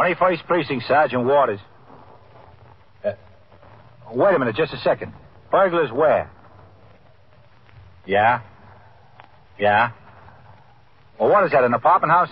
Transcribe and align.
21st 0.00 0.46
Precinct, 0.46 0.84
Sergeant 0.86 1.24
Waters. 1.26 1.60
Uh, 3.04 3.12
wait 4.12 4.34
a 4.34 4.38
minute, 4.38 4.56
just 4.56 4.72
a 4.72 4.78
second. 4.78 5.12
Burglars 5.50 5.92
where? 5.92 6.30
Yeah? 8.06 8.40
Yeah? 9.58 9.90
Well, 11.18 11.28
what 11.28 11.44
is 11.44 11.52
that, 11.52 11.64
an 11.64 11.74
apartment 11.74 12.12
house? 12.12 12.30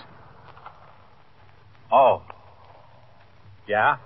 Oh. 1.91 2.23
Yeah? 3.67 3.97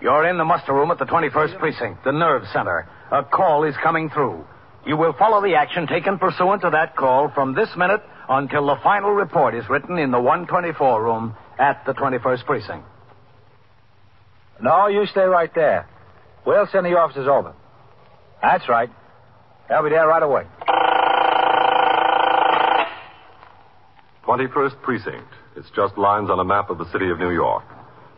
You're 0.00 0.28
in 0.28 0.36
the 0.36 0.44
muster 0.44 0.74
room 0.74 0.90
at 0.90 0.98
the 0.98 1.04
21st 1.04 1.58
Precinct, 1.60 2.02
the 2.04 2.12
nerve 2.12 2.42
center. 2.52 2.88
A 3.12 3.22
call 3.22 3.62
is 3.62 3.76
coming 3.84 4.10
through. 4.10 4.44
You 4.84 4.96
will 4.96 5.12
follow 5.12 5.40
the 5.42 5.54
action 5.54 5.86
taken 5.86 6.18
pursuant 6.18 6.62
to 6.62 6.70
that 6.70 6.96
call 6.96 7.30
from 7.32 7.54
this 7.54 7.68
minute 7.76 8.02
until 8.28 8.66
the 8.66 8.76
final 8.82 9.10
report 9.10 9.54
is 9.54 9.64
written 9.70 9.96
in 9.96 10.10
the 10.10 10.20
124 10.20 11.04
room 11.04 11.36
at 11.58 11.84
the 11.86 11.92
21st 11.92 12.44
Precinct. 12.44 12.84
No, 14.60 14.86
you 14.86 15.06
stay 15.06 15.24
right 15.24 15.52
there. 15.54 15.88
We'll 16.46 16.66
send 16.72 16.86
the 16.86 16.96
officers 16.96 17.28
over. 17.28 17.54
That's 18.40 18.68
right. 18.68 18.90
They'll 19.68 19.82
be 19.82 19.90
there 19.90 20.06
right 20.06 20.22
away. 20.22 20.44
21st 24.24 24.82
Precinct. 24.82 25.28
It's 25.56 25.70
just 25.74 25.96
lines 25.96 26.30
on 26.30 26.38
a 26.38 26.44
map 26.44 26.70
of 26.70 26.78
the 26.78 26.90
city 26.92 27.10
of 27.10 27.18
New 27.18 27.30
York. 27.30 27.64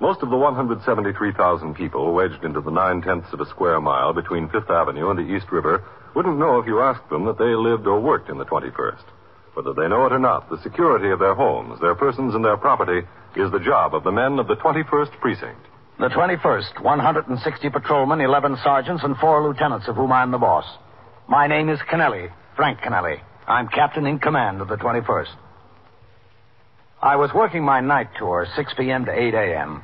Most 0.01 0.23
of 0.23 0.31
the 0.31 0.37
173,000 0.37 1.75
people 1.75 2.15
wedged 2.15 2.45
into 2.45 2.61
the 2.61 2.71
nine 2.71 3.03
tenths 3.03 3.33
of 3.33 3.41
a 3.41 3.47
square 3.47 3.81
mile 3.81 4.13
between 4.13 4.49
Fifth 4.49 4.71
Avenue 4.71 5.11
and 5.11 5.19
the 5.19 5.35
East 5.35 5.51
River 5.51 5.85
wouldn't 6.15 6.39
know 6.39 6.59
if 6.59 6.67
you 6.67 6.81
asked 6.81 7.09
them 7.11 7.25
that 7.27 7.39
they 7.39 7.55
lived 7.55 7.87
or 7.87 8.01
worked 8.01 8.31
in 8.31 8.39
the 8.39 8.45
21st. 8.45 9.05
Whether 9.55 9.73
they 9.75 9.89
know 9.89 10.07
it 10.07 10.13
or 10.13 10.19
not, 10.19 10.49
the 10.49 10.63
security 10.63 11.11
of 11.11 11.19
their 11.19 11.35
homes, 11.35 11.81
their 11.81 11.95
persons, 11.95 12.35
and 12.35 12.45
their 12.45 12.57
property 12.57 13.07
is 13.37 13.51
the 13.51 13.59
job 13.59 13.95
of 13.95 14.05
the 14.05 14.13
men 14.13 14.39
of 14.39 14.47
the 14.47 14.57
21st 14.57 15.19
Precinct. 15.21 15.67
The 15.99 16.07
21st, 16.11 16.81
160 16.81 17.71
patrolmen, 17.71 18.21
11 18.21 18.59
sergeants, 18.63 19.03
and 19.03 19.17
four 19.17 19.43
lieutenants, 19.43 19.89
of 19.89 19.97
whom 19.97 20.13
I'm 20.13 20.31
the 20.31 20.39
boss. 20.39 20.65
My 21.27 21.49
name 21.49 21.69
is 21.69 21.81
Kennelly, 21.91 22.31
Frank 22.55 22.79
Kennelly. 22.79 23.21
I'm 23.49 23.67
captain 23.67 24.07
in 24.07 24.21
command 24.21 24.61
of 24.61 24.69
the 24.69 24.77
21st. 24.77 25.35
I 27.03 27.17
was 27.17 27.33
working 27.35 27.65
my 27.65 27.81
night 27.81 28.11
tour, 28.17 28.47
6 28.55 28.75
p.m. 28.79 29.07
to 29.07 29.13
8 29.13 29.35
a.m. 29.35 29.83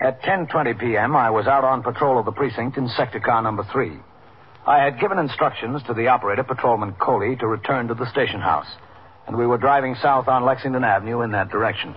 At 0.00 0.20
10.20 0.22 0.80
p.m., 0.80 1.14
I 1.14 1.30
was 1.30 1.46
out 1.46 1.62
on 1.62 1.84
patrol 1.84 2.18
of 2.18 2.24
the 2.24 2.32
precinct 2.32 2.76
in 2.76 2.88
sector 2.88 3.20
car 3.20 3.40
number 3.40 3.64
3. 3.70 3.92
I 4.66 4.82
had 4.82 4.98
given 4.98 5.20
instructions 5.20 5.80
to 5.86 5.94
the 5.94 6.08
operator, 6.08 6.42
Patrolman 6.42 6.94
Coley, 6.94 7.36
to 7.36 7.46
return 7.46 7.86
to 7.86 7.94
the 7.94 8.10
station 8.10 8.40
house, 8.40 8.66
and 9.28 9.36
we 9.36 9.46
were 9.46 9.58
driving 9.58 9.94
south 10.02 10.26
on 10.26 10.44
Lexington 10.44 10.82
Avenue 10.82 11.20
in 11.20 11.30
that 11.30 11.50
direction. 11.50 11.94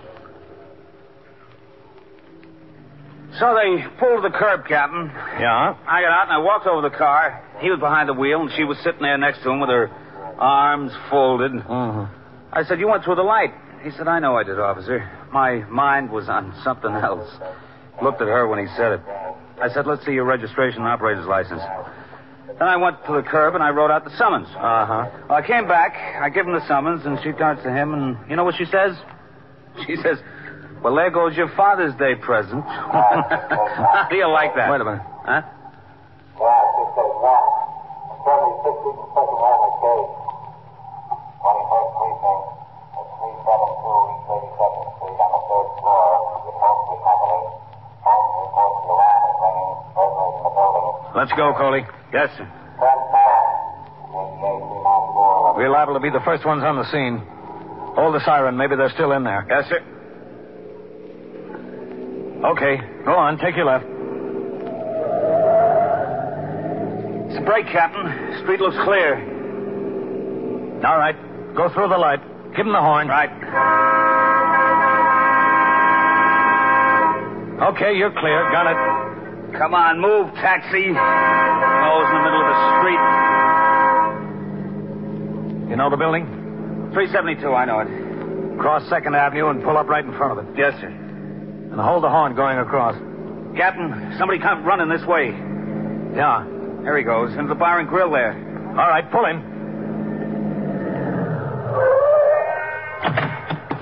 So 3.38 3.54
they 3.54 3.84
pulled 3.98 4.24
the 4.24 4.30
curb, 4.36 4.66
Captain. 4.66 5.06
Yeah? 5.38 5.76
I 5.86 6.02
got 6.02 6.10
out 6.10 6.24
and 6.24 6.32
I 6.32 6.38
walked 6.38 6.66
over 6.66 6.82
the 6.88 6.96
car. 6.96 7.42
He 7.60 7.70
was 7.70 7.78
behind 7.78 8.08
the 8.08 8.14
wheel, 8.14 8.40
and 8.40 8.50
she 8.56 8.64
was 8.64 8.76
sitting 8.82 9.02
there 9.02 9.16
next 9.18 9.42
to 9.42 9.50
him 9.50 9.60
with 9.60 9.70
her 9.70 9.88
arms 10.38 10.92
folded. 11.10 11.52
Mm-hmm. 11.52 12.12
I 12.52 12.64
said, 12.64 12.80
You 12.80 12.88
went 12.88 13.04
through 13.04 13.16
the 13.16 13.22
light. 13.22 13.52
He 13.82 13.90
said, 13.92 14.08
I 14.08 14.18
know 14.18 14.36
I 14.36 14.42
did, 14.42 14.58
officer. 14.58 15.08
My 15.32 15.64
mind 15.70 16.10
was 16.10 16.28
on 16.28 16.58
something 16.64 16.90
else. 16.90 17.30
Looked 18.02 18.20
at 18.20 18.28
her 18.28 18.48
when 18.48 18.58
he 18.58 18.66
said 18.76 18.92
it. 18.92 19.00
I 19.62 19.68
said, 19.72 19.86
Let's 19.86 20.04
see 20.04 20.12
your 20.12 20.24
registration 20.24 20.80
and 20.80 20.88
operator's 20.88 21.26
license. 21.26 21.62
Then 22.58 22.68
I 22.68 22.76
went 22.76 22.96
to 23.06 23.12
the 23.12 23.22
curb 23.22 23.54
and 23.54 23.62
I 23.62 23.70
wrote 23.70 23.90
out 23.90 24.04
the 24.04 24.16
summons. 24.18 24.48
Uh 24.48 24.86
huh. 24.86 25.10
Well, 25.28 25.38
I 25.38 25.46
came 25.46 25.68
back, 25.68 25.94
I 26.20 26.28
give 26.30 26.46
him 26.46 26.52
the 26.52 26.66
summons, 26.66 27.06
and 27.06 27.18
she 27.22 27.32
turns 27.32 27.62
to 27.62 27.70
him, 27.70 27.94
and 27.94 28.18
you 28.28 28.36
know 28.36 28.44
what 28.44 28.56
she 28.56 28.64
says? 28.64 28.96
She 29.86 29.96
says, 29.96 30.18
Well, 30.82 30.94
there 30.96 31.10
goes 31.10 31.36
your 31.36 31.48
Father's 31.56 31.94
Day 31.96 32.14
present. 32.14 32.64
How 32.64 34.06
do 34.08 34.16
you 34.16 34.28
like 34.28 34.54
that? 34.56 34.70
Wait 34.70 34.80
a 34.80 34.84
minute. 34.84 35.02
Huh? 35.24 35.42
Let's 51.14 51.32
go, 51.32 51.52
Coley. 51.58 51.84
Yes, 52.14 52.30
sir. 52.38 52.48
We're 55.56 55.68
liable 55.68 55.92
to 55.94 56.00
be 56.00 56.08
the 56.08 56.24
first 56.24 56.46
ones 56.46 56.64
on 56.64 56.76
the 56.76 56.90
scene. 56.90 57.20
Hold 57.94 58.14
the 58.14 58.24
siren. 58.24 58.56
Maybe 58.56 58.76
they're 58.76 58.88
still 58.94 59.12
in 59.12 59.24
there. 59.24 59.44
Yes, 59.50 59.68
sir. 59.68 59.99
Okay. 62.44 62.80
Go 63.04 63.12
on. 63.12 63.38
Take 63.38 63.56
your 63.56 63.66
left. 63.66 63.84
It's 67.30 67.38
a 67.38 67.42
break, 67.42 67.66
Captain. 67.66 68.42
Street 68.42 68.60
looks 68.60 68.76
clear. 68.84 69.16
All 70.84 70.98
right. 70.98 71.16
Go 71.54 71.68
through 71.72 71.88
the 71.88 71.98
light. 71.98 72.20
Give 72.56 72.66
him 72.66 72.72
the 72.72 72.80
horn. 72.80 73.08
Right. 73.08 73.30
Okay, 77.70 77.94
you're 77.94 78.10
clear. 78.10 78.50
Got 78.50 78.66
it. 78.72 78.76
Come 79.58 79.74
on, 79.74 80.00
move, 80.00 80.32
taxi. 80.34 80.86
Nose 80.88 80.96
in 80.96 82.14
the 82.16 82.24
middle 82.24 82.40
of 82.40 82.46
the 82.48 82.56
street. 82.80 83.02
You 85.70 85.76
know 85.76 85.90
the 85.90 85.96
building? 85.96 86.24
372, 86.94 87.52
I 87.52 87.64
know 87.66 87.80
it. 87.80 88.58
Cross 88.58 88.88
Second 88.88 89.14
Avenue 89.14 89.50
and 89.50 89.62
pull 89.62 89.76
up 89.76 89.88
right 89.88 90.04
in 90.04 90.12
front 90.16 90.38
of 90.38 90.48
it. 90.48 90.54
Yes, 90.56 90.74
sir. 90.80 90.90
And 91.70 91.80
hold 91.80 92.02
the 92.02 92.10
horn 92.10 92.34
going 92.34 92.58
across. 92.58 92.96
Captain, 93.56 94.16
somebody 94.18 94.40
come 94.40 94.64
running 94.64 94.88
this 94.88 95.06
way. 95.06 95.30
Yeah. 96.16 96.44
There 96.82 96.96
he 96.96 97.04
goes, 97.04 97.32
into 97.32 97.48
the 97.48 97.54
bar 97.54 97.78
and 97.78 97.88
grill 97.88 98.10
there. 98.10 98.32
All 98.70 98.88
right, 98.88 99.10
pull 99.10 99.24
him. 99.26 99.42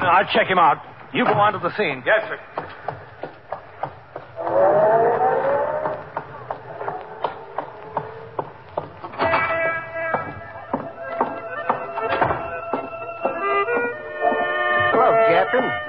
I'll 0.01 0.27
check 0.33 0.49
him 0.49 0.59
out. 0.59 0.79
You 1.13 1.25
go 1.25 1.33
on 1.33 1.53
to 1.53 1.59
the 1.59 1.75
scene. 1.77 2.03
Yes, 2.05 2.23
sir. 2.29 2.58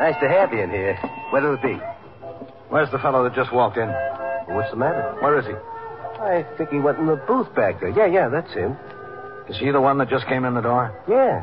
Nice 0.09 0.21
to 0.21 0.27
have 0.27 0.51
you 0.51 0.61
in 0.61 0.71
here. 0.71 0.95
Where'll 1.29 1.53
it 1.53 1.61
be? 1.61 1.77
Where's 2.69 2.89
the 2.89 2.97
fellow 2.97 3.23
that 3.25 3.35
just 3.35 3.53
walked 3.53 3.77
in? 3.77 3.87
What's 4.55 4.71
the 4.71 4.75
matter? 4.75 5.15
Where 5.21 5.37
is 5.37 5.45
he? 5.45 5.53
I 5.53 6.43
think 6.57 6.71
he 6.71 6.79
went 6.79 6.97
in 6.97 7.05
the 7.05 7.15
booth 7.15 7.53
back 7.53 7.79
there. 7.79 7.89
Yeah, 7.89 8.07
yeah, 8.07 8.27
that's 8.27 8.51
him. 8.51 8.75
Is 9.47 9.59
he 9.59 9.69
the 9.69 9.79
one 9.79 9.99
that 9.99 10.09
just 10.09 10.25
came 10.25 10.45
in 10.45 10.55
the 10.55 10.61
door? 10.61 10.99
Yeah. 11.07 11.41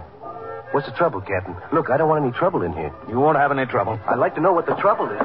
What's 0.73 0.89
the 0.89 0.97
trouble, 0.97 1.21
Captain? 1.21 1.55
Look, 1.73 1.91
I 1.91 1.97
don't 1.97 2.09
want 2.09 2.25
any 2.25 2.33
trouble 2.33 2.63
in 2.63 2.73
here. 2.73 2.93
You 3.09 3.21
won't 3.21 3.39
have 3.39 3.53
any 3.53 3.67
trouble. 3.67 4.01
I'd 4.05 4.19
like 4.19 4.35
to 4.35 4.41
know 4.41 4.53
what 4.53 4.67
the 4.67 4.75
trouble 4.75 5.11
is. 5.15 5.23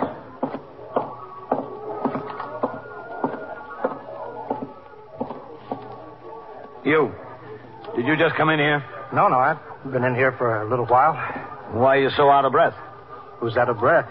You. 6.86 7.12
Did 7.96 8.06
you 8.06 8.16
just 8.18 8.36
come 8.36 8.52
in 8.52 8.60
here? 8.60 8.86
No, 9.12 9.30
no, 9.30 9.38
I've 9.38 9.58
been 9.92 10.04
in 10.04 10.14
here 10.14 10.32
for 10.34 10.62
a 10.62 10.70
little 10.70 10.86
while. 10.86 11.16
Why 11.72 11.98
are 11.98 12.02
you 12.02 12.12
so 12.16 12.30
out 12.30 12.46
of 12.46 12.52
breath? 12.52 12.76
Who's 13.42 13.58
out 13.58 13.68
of 13.70 13.80
breath? 13.80 14.08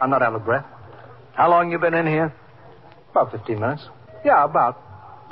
I'm 0.00 0.10
not 0.10 0.22
out 0.22 0.34
of 0.34 0.44
breath. 0.44 0.66
How 1.32 1.50
long 1.50 1.72
you 1.72 1.78
been 1.78 1.94
in 1.94 2.06
here? 2.06 2.32
About 3.10 3.32
15 3.32 3.58
minutes. 3.58 3.82
Yeah, 4.24 4.44
about. 4.44 4.80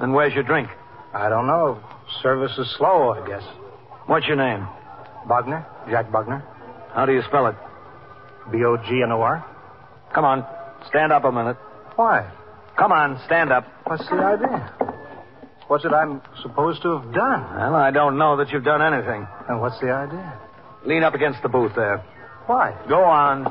And 0.00 0.12
where's 0.14 0.34
your 0.34 0.42
drink? 0.42 0.68
I 1.14 1.28
don't 1.28 1.46
know. 1.46 1.78
Service 2.22 2.56
is 2.58 2.74
slow, 2.76 3.10
I 3.10 3.26
guess. 3.26 3.42
What's 4.06 4.26
your 4.26 4.36
name? 4.36 4.66
Bogner? 5.28 5.64
Jack 5.88 6.10
Bogner? 6.10 6.42
How 6.94 7.06
do 7.06 7.12
you 7.12 7.22
spell 7.28 7.46
it? 7.46 7.54
B 8.50 8.64
O 8.64 8.76
G 8.76 9.02
N 9.04 9.12
O 9.12 9.20
R? 9.20 9.44
Come 10.14 10.24
on. 10.24 10.44
Stand 10.88 11.12
up 11.12 11.24
a 11.24 11.30
minute. 11.30 11.56
Why? 11.96 12.30
Come 12.76 12.92
on, 12.92 13.20
stand 13.26 13.52
up. 13.52 13.66
What's 13.84 14.08
the 14.08 14.16
idea? 14.16 14.74
What's 15.68 15.84
it 15.84 15.92
I'm 15.92 16.20
supposed 16.42 16.82
to 16.82 16.98
have 16.98 17.14
done? 17.14 17.42
Well, 17.54 17.74
I 17.74 17.90
don't 17.90 18.18
know 18.18 18.36
that 18.38 18.50
you've 18.50 18.64
done 18.64 18.82
anything. 18.82 19.26
And 19.48 19.60
what's 19.60 19.78
the 19.80 19.90
idea? 19.92 20.40
Lean 20.84 21.02
up 21.02 21.14
against 21.14 21.42
the 21.42 21.48
booth 21.48 21.72
there. 21.76 22.04
Why? 22.46 22.76
Go 22.88 23.04
on. 23.04 23.44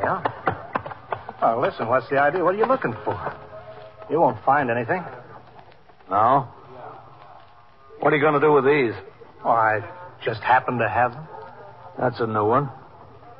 Yeah. 0.00 0.22
Oh, 1.42 1.60
listen, 1.60 1.88
what's 1.88 2.08
the 2.08 2.18
idea? 2.18 2.44
What 2.44 2.54
are 2.54 2.58
you 2.58 2.66
looking 2.66 2.94
for? 3.04 3.36
You 4.10 4.20
won't 4.20 4.42
find 4.44 4.70
anything. 4.70 5.02
No? 6.10 6.48
What 8.00 8.12
are 8.12 8.16
you 8.16 8.22
going 8.22 8.34
to 8.34 8.40
do 8.40 8.52
with 8.52 8.64
these? 8.64 8.92
Oh, 9.44 9.50
I 9.50 9.80
just 10.24 10.40
happen 10.42 10.78
to 10.78 10.88
have 10.88 11.12
them. 11.12 11.26
That's 11.98 12.20
a 12.20 12.26
new 12.26 12.46
one. 12.46 12.70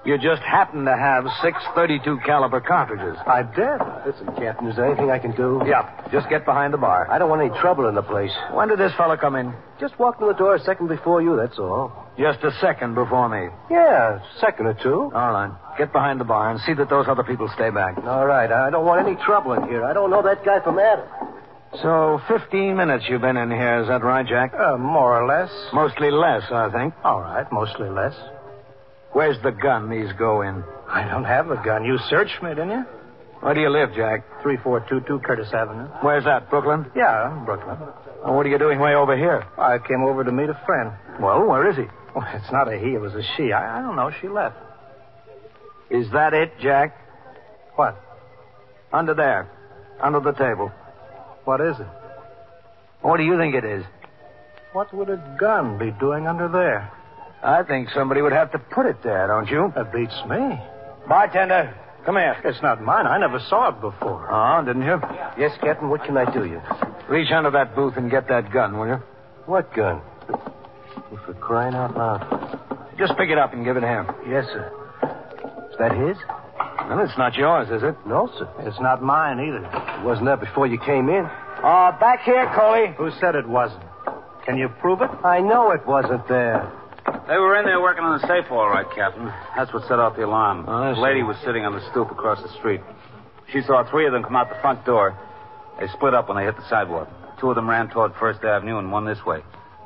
You 0.05 0.19
just 0.19 0.43
happen 0.43 0.85
to 0.87 0.97
have 0.97 1.25
six 1.43 1.59
32 1.77 2.19
caliber 2.27 2.61
cartridges. 2.61 3.17
I 3.25 3.43
did. 3.43 3.79
Listen, 4.05 4.27
Captain, 4.35 4.67
is 4.67 4.75
there 4.75 4.87
anything 4.87 5.11
I 5.13 5.19
can 5.21 5.31
do? 5.37 5.63
Yeah, 5.65 5.89
just 6.11 6.29
get 6.29 6.45
behind 6.45 6.75
the 6.75 6.79
bar. 6.79 7.09
I 7.09 7.19
don't 7.19 7.31
want 7.31 7.41
any 7.41 7.57
trouble 7.61 7.89
in 7.89 7.95
the 7.95 8.03
place. 8.03 8.33
When 8.53 8.69
did 8.69 8.81
this 8.81 8.93
fellow 8.97 9.17
come 9.17 9.37
in? 9.37 9.55
Just 9.79 9.97
walked 10.01 10.21
in 10.21 10.27
the 10.27 10.35
door 10.35 10.57
a 10.57 10.61
second 10.61 10.89
before 10.89 11.23
you, 11.23 11.37
that's 11.37 11.57
all. 11.59 12.02
Just 12.19 12.45
a 12.45 12.51
second 12.61 12.95
before 12.95 13.29
me. 13.29 13.49
Yeah, 13.71 14.21
second 14.41 14.67
or 14.67 14.75
two. 14.75 15.11
All 15.15 15.33
right. 15.33 15.51
Get 15.79 15.93
behind 15.93 16.21
the 16.21 16.25
bar 16.25 16.51
and 16.51 16.61
see 16.61 16.75
that 16.75 16.91
those 16.91 17.07
other 17.09 17.23
people 17.23 17.49
stay 17.55 17.71
back. 17.71 17.97
All 18.05 18.27
right, 18.27 18.51
I 18.53 18.69
don't 18.71 18.85
want 18.85 19.07
any 19.07 19.17
trouble 19.25 19.55
in 19.55 19.67
here. 19.69 19.85
I 19.85 19.93
don't 19.95 20.11
know 20.11 20.23
that 20.23 20.45
guy 20.45 20.61
from 20.63 20.79
Adam. 20.79 21.07
So, 21.81 22.21
15 22.29 22.77
minutes 22.77 23.07
you've 23.09 23.23
been 23.23 23.39
in 23.39 23.51
here, 23.51 23.81
is 23.81 23.89
that 23.89 24.05
right, 24.05 24.27
Jack? 24.27 24.53
Uh, 24.53 24.77
more 24.77 25.19
or 25.19 25.27
less. 25.27 25.51
Mostly 25.73 26.11
less, 26.11 26.43
I 26.53 26.71
think. 26.71 26.93
All 27.03 27.23
right, 27.23 27.51
mostly 27.51 27.89
less. 27.89 28.15
Where's 29.13 29.41
the 29.43 29.53
gun 29.53 29.89
these 29.89 30.13
go 30.19 30.43
in? 30.43 30.63
I 30.89 31.09
don't 31.09 31.25
have 31.25 31.51
a 31.51 31.57
gun. 31.65 31.85
You 31.87 31.97
searched 32.11 32.43
me, 32.43 32.51
didn't 32.51 32.71
you? 32.71 32.85
Where 33.43 33.55
do 33.55 33.61
you 33.61 33.71
live, 33.71 33.91
Jack? 33.97 34.23
3422 34.43 35.19
Curtis 35.27 35.53
Avenue. 35.53 35.89
Where's 36.01 36.23
that, 36.25 36.49
Brooklyn? 36.49 36.87
Yeah, 36.95 37.43
Brooklyn. 37.45 37.77
Well, 38.23 38.35
what 38.37 38.47
are 38.47 38.49
you 38.49 38.59
doing 38.59 38.79
way 38.79 38.95
over 38.95 39.17
here? 39.17 39.45
I 39.59 39.79
came 39.79 40.05
over 40.05 40.23
to 40.23 40.31
meet 40.31 40.49
a 40.49 40.61
friend. 40.65 40.93
Well, 41.21 41.45
where 41.49 41.69
is 41.69 41.77
he? 41.77 41.83
Well, 42.15 42.25
it's 42.35 42.53
not 42.53 42.73
a 42.73 42.79
he, 42.79 42.95
it 42.95 43.01
was 43.01 43.15
a 43.15 43.23
she. 43.37 43.53
I, 43.53 43.79
I 43.79 43.83
don't 43.83 43.97
know. 43.97 44.13
She 44.21 44.29
left. 44.29 44.55
Is 45.91 46.07
that 46.13 46.35
it, 46.35 46.53
Jack? 46.61 46.97
What? 47.75 48.01
Under 48.93 49.13
there. 49.13 49.51
Under 50.01 50.21
the 50.21 50.33
table. 50.33 50.71
What 51.45 51.61
is 51.61 51.75
it? 51.81 51.87
What 53.01 53.17
do 53.17 53.25
you 53.25 53.37
think 53.37 53.57
it 53.57 53.65
is? 53.65 53.85
What 54.73 54.95
would 54.95 55.11
a 55.11 55.37
gun 55.41 55.79
be 55.79 55.91
doing 55.99 56.29
under 56.29 56.47
there? 56.49 56.93
I 57.43 57.65
think 57.65 57.89
somebody 57.93 58.23
would 58.23 58.33
have 58.33 58.53
to 58.53 58.59
put 58.61 58.87
it 58.87 59.03
there, 59.03 59.27
don't 59.27 59.49
you? 59.49 59.73
That 59.75 59.93
beats 59.93 60.15
me. 60.29 60.61
Bartender, 61.09 61.75
come 62.05 62.17
here. 62.17 62.37
It's 62.45 62.63
not 62.63 62.83
mine. 62.83 63.07
I 63.07 63.19
never 63.19 63.39
saw 63.49 63.69
it 63.71 63.81
before. 63.81 64.29
Oh, 64.33 64.65
didn't 64.65 64.83
you? 64.83 65.01
Yes, 65.39 65.53
Captain, 65.61 65.89
what 65.89 66.05
can 66.05 66.17
I 66.17 66.31
do 66.33 66.45
you? 66.45 66.61
Reach 67.09 67.31
under 67.33 67.51
that 67.51 67.75
booth 67.75 67.97
and 67.97 68.11
get 68.11 68.29
that 68.29 68.53
gun, 68.53 68.79
will 68.79 68.87
you? 68.89 69.03
What 69.47 69.75
gun? 69.75 70.01
Oh, 70.31 71.21
For 71.27 71.35
crying 71.35 71.75
out 71.75 71.97
loud. 71.97 72.59
Just 72.99 73.17
pick 73.17 73.31
it 73.31 73.39
up 73.39 73.53
and 73.53 73.65
give 73.65 73.77
it 73.77 73.81
to 73.81 73.87
him. 73.87 74.07
Yes, 74.29 74.45
sir. 74.47 74.71
Is 75.71 75.77
that 75.79 75.93
his? 75.93 76.17
Well, 76.89 77.01
it's 77.01 77.17
not 77.17 77.35
yours, 77.35 77.69
is 77.71 77.83
it? 77.83 77.97
No, 78.07 78.29
sir. 78.39 78.49
It's 78.61 78.81
not 78.81 79.03
mine 79.03 79.39
either. 79.41 79.65
It 80.01 80.05
wasn't 80.05 80.27
there 80.27 80.37
before 80.37 80.67
you 80.67 80.79
came 80.79 81.09
in. 81.09 81.25
Uh, 81.25 81.93
back 81.99 82.21
here, 82.25 82.51
Coley. 82.55 82.95
Who 82.99 83.11
said 83.21 83.35
it 83.35 83.49
wasn't? 83.49 83.83
Can 84.45 84.59
you 84.59 84.69
prove 84.81 85.01
it? 85.01 85.11
I 85.25 85.41
know 85.41 85.71
it 85.71 85.87
wasn't 85.87 86.27
there. 86.29 86.71
They 87.29 87.39
were 87.39 87.57
in 87.57 87.65
there 87.65 87.81
working 87.81 88.03
on 88.03 88.21
the 88.21 88.27
safe, 88.27 88.51
all 88.51 88.69
right, 88.69 88.87
Captain. 88.95 89.27
That's 89.57 89.73
what 89.73 89.87
set 89.87 89.99
off 89.99 90.17
the 90.17 90.27
alarm. 90.27 90.65
Oh, 90.67 90.95
the 90.95 91.01
lady 91.01 91.23
was 91.23 91.37
sitting 91.45 91.65
on 91.65 91.73
the 91.73 91.83
stoop 91.91 92.11
across 92.11 92.43
the 92.43 92.53
street. 92.59 92.81
She 93.53 93.63
saw 93.63 93.89
three 93.89 94.07
of 94.07 94.13
them 94.13 94.23
come 94.23 94.35
out 94.35 94.49
the 94.49 94.61
front 94.61 94.85
door. 94.85 95.17
They 95.79 95.87
split 95.89 96.15
up 96.15 96.29
when 96.29 96.37
they 96.37 96.45
hit 96.45 96.57
the 96.57 96.69
sidewalk. 96.69 97.09
Two 97.41 97.51
of 97.51 97.57
them 97.57 97.69
ran 97.71 97.89
toward 97.91 98.13
First 98.19 98.43
Avenue 98.45 98.79
and 98.79 98.91
one 98.91 99.05
this 99.07 99.25
way. 99.25 99.41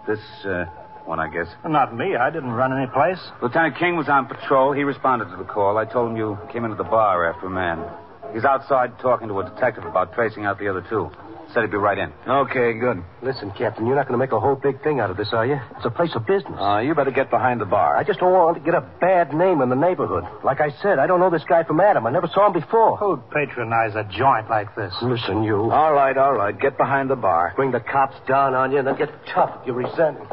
This, 0.08 0.20
uh, 0.44 0.64
one, 1.04 1.20
I 1.20 1.28
guess. 1.28 1.46
Not 1.66 1.94
me. 1.94 2.16
I 2.16 2.30
didn't 2.30 2.50
run 2.50 2.72
any 2.72 2.86
place. 2.90 3.20
Lieutenant 3.42 3.76
King 3.78 3.96
was 3.96 4.08
on 4.08 4.26
patrol. 4.26 4.72
He 4.72 4.82
responded 4.84 5.30
to 5.30 5.36
the 5.36 5.44
call. 5.44 5.76
I 5.78 5.84
told 5.84 6.10
him 6.10 6.16
you 6.16 6.38
came 6.52 6.64
into 6.64 6.76
the 6.76 6.84
bar 6.84 7.30
after 7.32 7.46
a 7.46 7.50
man. 7.50 7.84
He's 8.32 8.44
outside 8.44 8.98
talking 8.98 9.28
to 9.28 9.40
a 9.40 9.44
detective 9.44 9.84
about 9.84 10.14
tracing 10.14 10.44
out 10.46 10.58
the 10.58 10.68
other 10.68 10.84
two. 10.88 11.10
Said 11.54 11.62
he'd 11.62 11.70
be 11.70 11.76
right 11.76 11.96
in. 11.96 12.12
Okay, 12.28 12.74
good. 12.78 13.02
Listen, 13.22 13.50
Captain, 13.56 13.86
you're 13.86 13.94
not 13.96 14.08
going 14.08 14.18
to 14.18 14.22
make 14.22 14.32
a 14.32 14.40
whole 14.40 14.56
big 14.56 14.82
thing 14.82 15.00
out 15.00 15.10
of 15.10 15.16
this, 15.16 15.28
are 15.32 15.46
you? 15.46 15.58
It's 15.76 15.86
a 15.86 15.90
place 15.90 16.10
of 16.14 16.26
business. 16.26 16.58
Uh, 16.58 16.78
you 16.80 16.94
better 16.94 17.10
get 17.12 17.30
behind 17.30 17.60
the 17.60 17.64
bar. 17.64 17.96
I 17.96 18.02
just 18.04 18.18
don't 18.20 18.32
want 18.32 18.58
to 18.58 18.62
get 18.62 18.74
a 18.74 18.80
bad 19.00 19.32
name 19.32 19.60
in 19.62 19.68
the 19.68 19.76
neighborhood. 19.76 20.24
Like 20.44 20.60
I 20.60 20.70
said, 20.82 20.98
I 20.98 21.06
don't 21.06 21.20
know 21.20 21.30
this 21.30 21.44
guy 21.48 21.62
from 21.64 21.80
Adam. 21.80 22.04
I 22.06 22.10
never 22.10 22.26
saw 22.26 22.48
him 22.48 22.52
before. 22.52 22.96
Who'd 22.98 23.30
patronize 23.30 23.94
a 23.94 24.04
joint 24.04 24.50
like 24.50 24.74
this? 24.74 24.92
Listen, 25.02 25.44
you. 25.44 25.70
All 25.70 25.92
right, 25.94 26.16
all 26.18 26.34
right. 26.34 26.58
Get 26.58 26.76
behind 26.76 27.08
the 27.10 27.16
bar. 27.16 27.52
Bring 27.56 27.70
the 27.70 27.80
cops 27.80 28.16
down 28.28 28.54
on 28.54 28.72
you 28.72 28.78
and 28.78 28.86
then 28.86 28.96
get 28.96 29.10
tough 29.32 29.60
if 29.62 29.66
you 29.68 29.72
resent 29.72 30.18
it. 30.20 30.28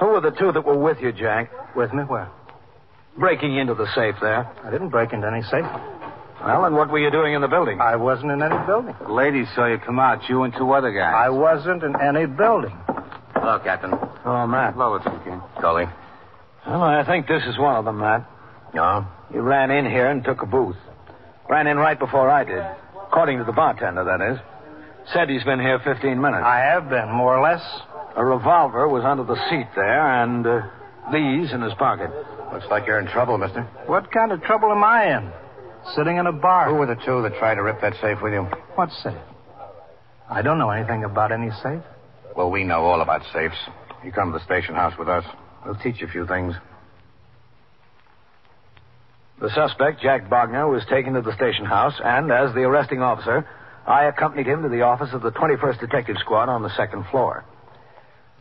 Who 0.00 0.06
were 0.06 0.20
the 0.20 0.32
two 0.38 0.50
that 0.52 0.64
were 0.64 0.78
with 0.78 0.98
you, 1.00 1.12
Jack? 1.12 1.50
With 1.76 1.92
me? 1.92 2.02
Where? 2.02 2.28
Breaking 3.16 3.56
into 3.56 3.74
the 3.74 3.86
safe 3.94 4.16
there. 4.20 4.50
I 4.64 4.70
didn't 4.70 4.88
break 4.88 5.12
into 5.12 5.26
any 5.28 5.42
safe. 5.42 5.64
Well, 6.44 6.64
and 6.64 6.74
what 6.74 6.88
were 6.90 6.98
you 6.98 7.10
doing 7.10 7.34
in 7.34 7.42
the 7.42 7.48
building? 7.48 7.80
I 7.80 7.96
wasn't 7.96 8.32
in 8.32 8.42
any 8.42 8.56
building. 8.66 8.94
The 9.00 9.12
lady 9.12 9.44
saw 9.54 9.66
you 9.66 9.78
come 9.78 9.98
out, 9.98 10.28
you 10.28 10.42
and 10.44 10.54
two 10.56 10.72
other 10.72 10.90
guys. 10.90 11.12
I 11.14 11.28
wasn't 11.28 11.82
in 11.82 11.94
any 12.00 12.26
building. 12.26 12.76
Hello, 13.34 13.58
Captain. 13.62 13.92
Oh, 14.24 14.46
Matt. 14.46 14.74
Hello, 14.74 14.92
Lieutenant 14.92 15.24
King. 15.24 15.42
Coley. 15.60 15.84
Well, 16.66 16.82
I 16.82 17.04
think 17.04 17.26
this 17.26 17.42
is 17.44 17.58
one 17.58 17.76
of 17.76 17.84
them, 17.84 17.98
Matt. 17.98 18.26
No? 18.74 19.06
He 19.32 19.38
ran 19.38 19.70
in 19.70 19.84
here 19.84 20.10
and 20.10 20.24
took 20.24 20.42
a 20.42 20.46
booth. 20.46 20.76
Ran 21.48 21.66
in 21.66 21.76
right 21.76 21.98
before 21.98 22.30
I 22.30 22.44
did. 22.44 22.64
According 23.08 23.38
to 23.38 23.44
the 23.44 23.52
bartender, 23.52 24.04
that 24.04 24.20
is. 24.32 24.38
Said 25.12 25.28
he's 25.28 25.44
been 25.44 25.60
here 25.60 25.78
15 25.82 26.20
minutes. 26.20 26.42
I 26.44 26.58
have 26.58 26.88
been, 26.88 27.10
more 27.10 27.36
or 27.36 27.42
less. 27.42 27.62
A 28.16 28.24
revolver 28.24 28.88
was 28.88 29.04
under 29.04 29.24
the 29.24 29.36
seat 29.50 29.66
there, 29.74 30.22
and 30.22 30.46
uh, 30.46 30.60
these 31.12 31.52
in 31.52 31.60
his 31.62 31.74
pocket. 31.74 32.10
Looks 32.52 32.66
like 32.70 32.86
you're 32.86 32.98
in 32.98 33.06
trouble, 33.06 33.38
mister. 33.38 33.62
What 33.86 34.10
kind 34.12 34.32
of 34.32 34.42
trouble 34.42 34.70
am 34.70 34.84
I 34.84 35.16
in? 35.18 35.32
Sitting 35.96 36.18
in 36.18 36.26
a 36.26 36.32
bar. 36.32 36.68
Who 36.68 36.76
were 36.76 36.86
the 36.86 37.00
two 37.04 37.22
that 37.22 37.34
tried 37.38 37.56
to 37.56 37.62
rip 37.62 37.80
that 37.80 37.94
safe 38.00 38.18
with 38.22 38.32
you? 38.32 38.42
What 38.74 38.90
safe? 39.02 39.14
I 40.30 40.42
don't 40.42 40.58
know 40.58 40.70
anything 40.70 41.04
about 41.04 41.32
any 41.32 41.50
safe. 41.62 41.82
Well, 42.36 42.50
we 42.50 42.64
know 42.64 42.84
all 42.84 43.00
about 43.00 43.22
safes. 43.32 43.56
You 44.04 44.12
come 44.12 44.32
to 44.32 44.38
the 44.38 44.44
station 44.44 44.74
house 44.74 44.94
with 44.98 45.08
us. 45.08 45.24
We'll 45.64 45.74
teach 45.76 46.00
you 46.00 46.06
a 46.06 46.10
few 46.10 46.26
things. 46.26 46.54
The 49.40 49.50
suspect, 49.50 50.02
Jack 50.02 50.28
Bogner, 50.28 50.70
was 50.70 50.84
taken 50.88 51.14
to 51.14 51.22
the 51.22 51.34
station 51.34 51.64
house, 51.64 51.94
and 52.02 52.30
as 52.30 52.54
the 52.54 52.60
arresting 52.60 53.00
officer, 53.00 53.48
I 53.86 54.04
accompanied 54.04 54.46
him 54.46 54.62
to 54.62 54.68
the 54.68 54.82
office 54.82 55.10
of 55.12 55.22
the 55.22 55.32
21st 55.32 55.80
Detective 55.80 56.16
Squad 56.20 56.48
on 56.48 56.62
the 56.62 56.74
second 56.76 57.06
floor. 57.10 57.44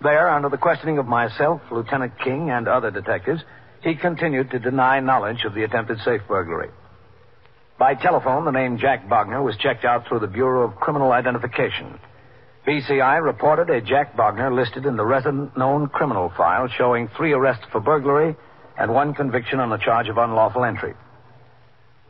There, 0.01 0.29
under 0.29 0.49
the 0.49 0.57
questioning 0.57 0.97
of 0.97 1.07
myself, 1.07 1.61
Lieutenant 1.71 2.13
King, 2.23 2.49
and 2.51 2.67
other 2.67 2.91
detectives, 2.91 3.41
he 3.81 3.95
continued 3.95 4.51
to 4.51 4.59
deny 4.59 4.99
knowledge 4.99 5.45
of 5.45 5.53
the 5.53 5.63
attempted 5.63 5.99
safe 5.99 6.21
burglary. 6.27 6.69
By 7.79 7.95
telephone, 7.95 8.43
the 8.43 8.51
name 8.51 8.77
Jack 8.77 9.07
Bogner 9.07 9.41
was 9.41 9.55
checked 9.55 9.85
out 9.85 10.05
through 10.05 10.19
the 10.19 10.27
Bureau 10.27 10.67
of 10.67 10.75
Criminal 10.75 11.13
Identification. 11.13 11.97
BCI 12.67 13.23
reported 13.23 13.69
a 13.69 13.79
Jack 13.79 14.17
Bogner 14.17 14.53
listed 14.53 14.85
in 14.85 14.97
the 14.97 15.05
resident 15.05 15.55
known 15.57 15.87
criminal 15.87 16.29
file 16.35 16.67
showing 16.77 17.07
three 17.15 17.31
arrests 17.31 17.63
for 17.71 17.79
burglary 17.79 18.35
and 18.77 18.93
one 18.93 19.13
conviction 19.13 19.61
on 19.61 19.71
a 19.71 19.77
charge 19.77 20.09
of 20.09 20.17
unlawful 20.17 20.65
entry. 20.65 20.93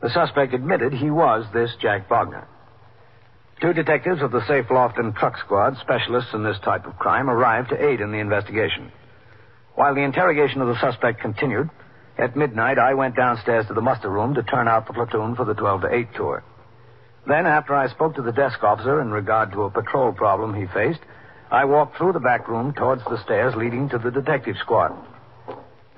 The 0.02 0.10
suspect 0.10 0.56
admitted 0.56 0.92
he 0.92 1.12
was 1.12 1.46
this 1.54 1.70
Jack 1.80 2.10
Bogner. 2.10 2.46
Two 3.62 3.74
detectives 3.74 4.24
of 4.24 4.32
the 4.32 4.46
Safe 4.48 4.66
Loft 4.72 4.98
and 4.98 5.14
Truck 5.14 5.38
Squad, 5.38 5.78
specialists 5.82 6.34
in 6.34 6.44
this 6.44 6.58
type 6.64 6.88
of 6.88 6.98
crime, 6.98 7.30
arrived 7.30 7.70
to 7.70 7.86
aid 7.86 8.02
in 8.02 8.12
the 8.12 8.18
investigation. 8.18 8.92
While 9.76 9.94
the 9.94 10.02
interrogation 10.02 10.62
of 10.62 10.68
the 10.68 10.80
suspect 10.80 11.22
continued, 11.22 11.70
at 12.20 12.36
midnight 12.36 12.78
I 12.78 12.94
went 12.94 13.16
downstairs 13.16 13.66
to 13.68 13.74
the 13.74 13.82
muster 13.82 14.10
room 14.10 14.36
to 14.36 14.44
turn 14.44 14.68
out 14.68 14.88
the 14.88 14.94
platoon 14.94 15.36
for 15.36 15.46
the 15.46 15.54
12 15.54 15.82
to 15.82 15.94
8 15.94 16.08
tour. 16.16 16.44
Then, 17.28 17.46
after 17.46 17.76
I 17.76 17.88
spoke 17.90 18.16
to 18.16 18.22
the 18.22 18.32
desk 18.32 18.64
officer 18.64 19.02
in 19.02 19.12
regard 19.12 19.52
to 19.54 19.64
a 19.64 19.70
patrol 19.70 20.12
problem 20.12 20.54
he 20.54 20.66
faced, 20.74 21.02
I 21.52 21.66
walked 21.66 21.98
through 21.98 22.14
the 22.14 22.20
back 22.20 22.48
room 22.48 22.74
towards 22.74 23.04
the 23.06 23.22
stairs 23.24 23.56
leading 23.56 23.90
to 23.90 23.98
the 23.98 24.12
detective 24.12 24.56
squad. 24.62 24.92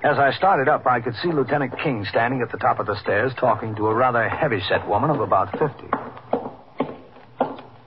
As 0.02 0.18
I 0.18 0.32
started 0.32 0.68
up, 0.68 0.86
I 0.86 1.00
could 1.00 1.14
see 1.22 1.30
Lieutenant 1.30 1.78
King 1.82 2.04
standing 2.10 2.42
at 2.42 2.50
the 2.50 2.58
top 2.58 2.80
of 2.80 2.86
the 2.86 3.00
stairs 3.00 3.32
talking 3.38 3.74
to 3.76 3.86
a 3.86 3.94
rather 3.94 4.28
heavy-set 4.28 4.86
woman 4.88 5.10
of 5.10 5.20
about 5.20 5.52
50. 5.52 5.64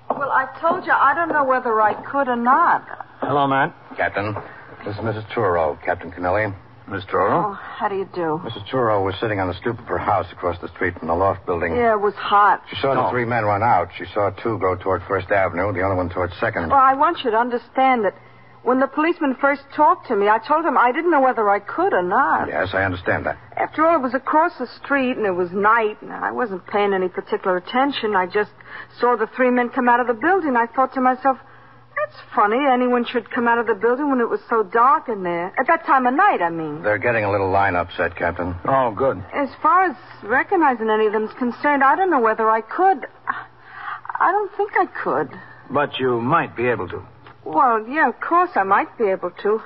Well, 0.10 0.32
I 0.32 0.48
told 0.62 0.86
you 0.86 0.94
I 0.94 1.14
don't 1.14 1.30
know 1.30 1.44
whether 1.44 1.82
I 1.82 1.94
could 2.10 2.30
or 2.30 2.38
not. 2.38 2.88
Hello, 3.20 3.48
Matt. 3.48 3.76
Captain, 3.98 4.34
this 4.86 4.96
is 4.96 5.02
Mrs. 5.02 5.28
Turo, 5.34 5.78
Captain 5.84 6.12
Kennelly. 6.12 6.56
Miss 6.88 7.04
Toro. 7.06 7.50
Oh, 7.50 7.54
how 7.54 7.88
do 7.88 7.96
you 7.96 8.08
do? 8.14 8.40
Mrs. 8.46 8.70
Turo 8.70 9.04
was 9.04 9.16
sitting 9.20 9.40
on 9.40 9.48
the 9.48 9.56
stoop 9.56 9.80
of 9.80 9.86
her 9.86 9.98
house 9.98 10.28
across 10.32 10.60
the 10.62 10.68
street 10.70 10.98
from 11.00 11.08
the 11.08 11.16
loft 11.16 11.46
building. 11.46 11.76
Yeah, 11.76 11.94
it 11.94 12.02
was 12.02 12.14
hot. 12.14 12.62
She 12.70 12.76
saw 12.80 12.94
the 12.94 13.10
three 13.10 13.26
men 13.26 13.44
run 13.46 13.64
out. 13.64 13.90
She 13.98 14.06
saw 14.14 14.30
two 14.30 14.60
go 14.60 14.76
toward 14.76 15.02
First 15.08 15.32
Avenue, 15.32 15.74
the 15.74 15.82
other 15.82 15.96
one 15.96 16.10
toward 16.10 16.32
Second. 16.40 16.70
Well, 16.70 16.80
I 16.80 16.94
want 16.94 17.24
you 17.24 17.32
to 17.32 17.38
understand 17.38 18.06
that 18.06 18.14
when 18.62 18.80
the 18.80 18.88
policeman 18.88 19.36
first 19.40 19.62
talked 19.76 20.08
to 20.08 20.16
me, 20.16 20.28
I 20.28 20.40
told 20.40 20.66
him 20.66 20.78
I 20.78 20.92
didn't 20.92 21.12
know 21.12 21.22
whether 21.22 21.50
I 21.50 21.60
could 21.60 21.94
or 21.94 22.02
not. 22.02 22.48
Yes, 22.48 22.70
I 22.74 22.84
understand 22.84 23.26
that. 23.26 23.38
After 23.58 23.86
all, 23.86 23.96
it 23.96 24.02
was 24.02 24.14
across 24.14 24.58
the 24.58 24.68
street 24.84 25.18
and 25.18 25.26
it 25.26 25.36
was 25.36 25.52
night, 25.52 26.02
and 26.02 26.12
I 26.12 26.32
wasn't 26.32 26.66
paying 26.68 26.94
any 26.94 27.08
particular 27.08 27.58
attention. 27.58 28.16
I 28.16 28.26
just 28.26 28.52
saw 29.00 29.16
the 29.16 29.28
three 29.36 29.52
men 29.52 29.70
come 29.70 29.88
out 29.88 30.00
of 30.00 30.08
the 30.08 30.14
building. 30.14 30.56
I 30.56 30.66
thought 30.66 30.94
to 30.96 31.02
myself, 31.02 31.38
that's 32.06 32.22
funny. 32.36 32.58
Anyone 32.66 33.06
should 33.06 33.30
come 33.32 33.48
out 33.48 33.58
of 33.58 33.68
the 33.68 33.74
building 33.74 34.10
when 34.10 34.20
it 34.20 34.30
was 34.30 34.40
so 34.50 34.64
dark 34.64 35.10
in 35.10 35.24
there. 35.24 35.54
At 35.60 35.68
that 35.68 35.86
time 35.86 36.06
of 36.06 36.14
night, 36.14 36.42
I 36.42 36.50
mean. 36.50 36.84
They're 36.84 36.98
getting 36.98 37.24
a 37.24 37.32
little 37.32 37.50
line 37.50 37.76
upset, 37.76 38.16
Captain. 38.16 38.56
Oh, 38.66 38.92
good. 38.92 39.24
As 39.34 39.50
far 39.62 39.86
as 39.86 39.96
recognizing 40.24 40.90
any 40.90 41.08
of 41.08 41.14
them's 41.14 41.34
concerned, 41.38 41.84
I 41.84 41.96
don't 41.96 42.10
know 42.10 42.20
whether 42.20 42.50
I 42.50 42.62
could. 42.62 43.06
I 43.28 44.32
don't 44.32 44.52
think 44.56 44.72
I 44.80 44.86
could. 45.04 45.30
But 45.70 46.00
you 46.00 46.22
might 46.22 46.56
be 46.56 46.68
able 46.68 46.88
to. 46.90 47.04
Well, 47.44 47.86
yeah, 47.88 48.10
of 48.10 48.20
course 48.20 48.52
I 48.56 48.64
might 48.64 48.98
be 48.98 49.06
able 49.06 49.32
to. 49.44 49.62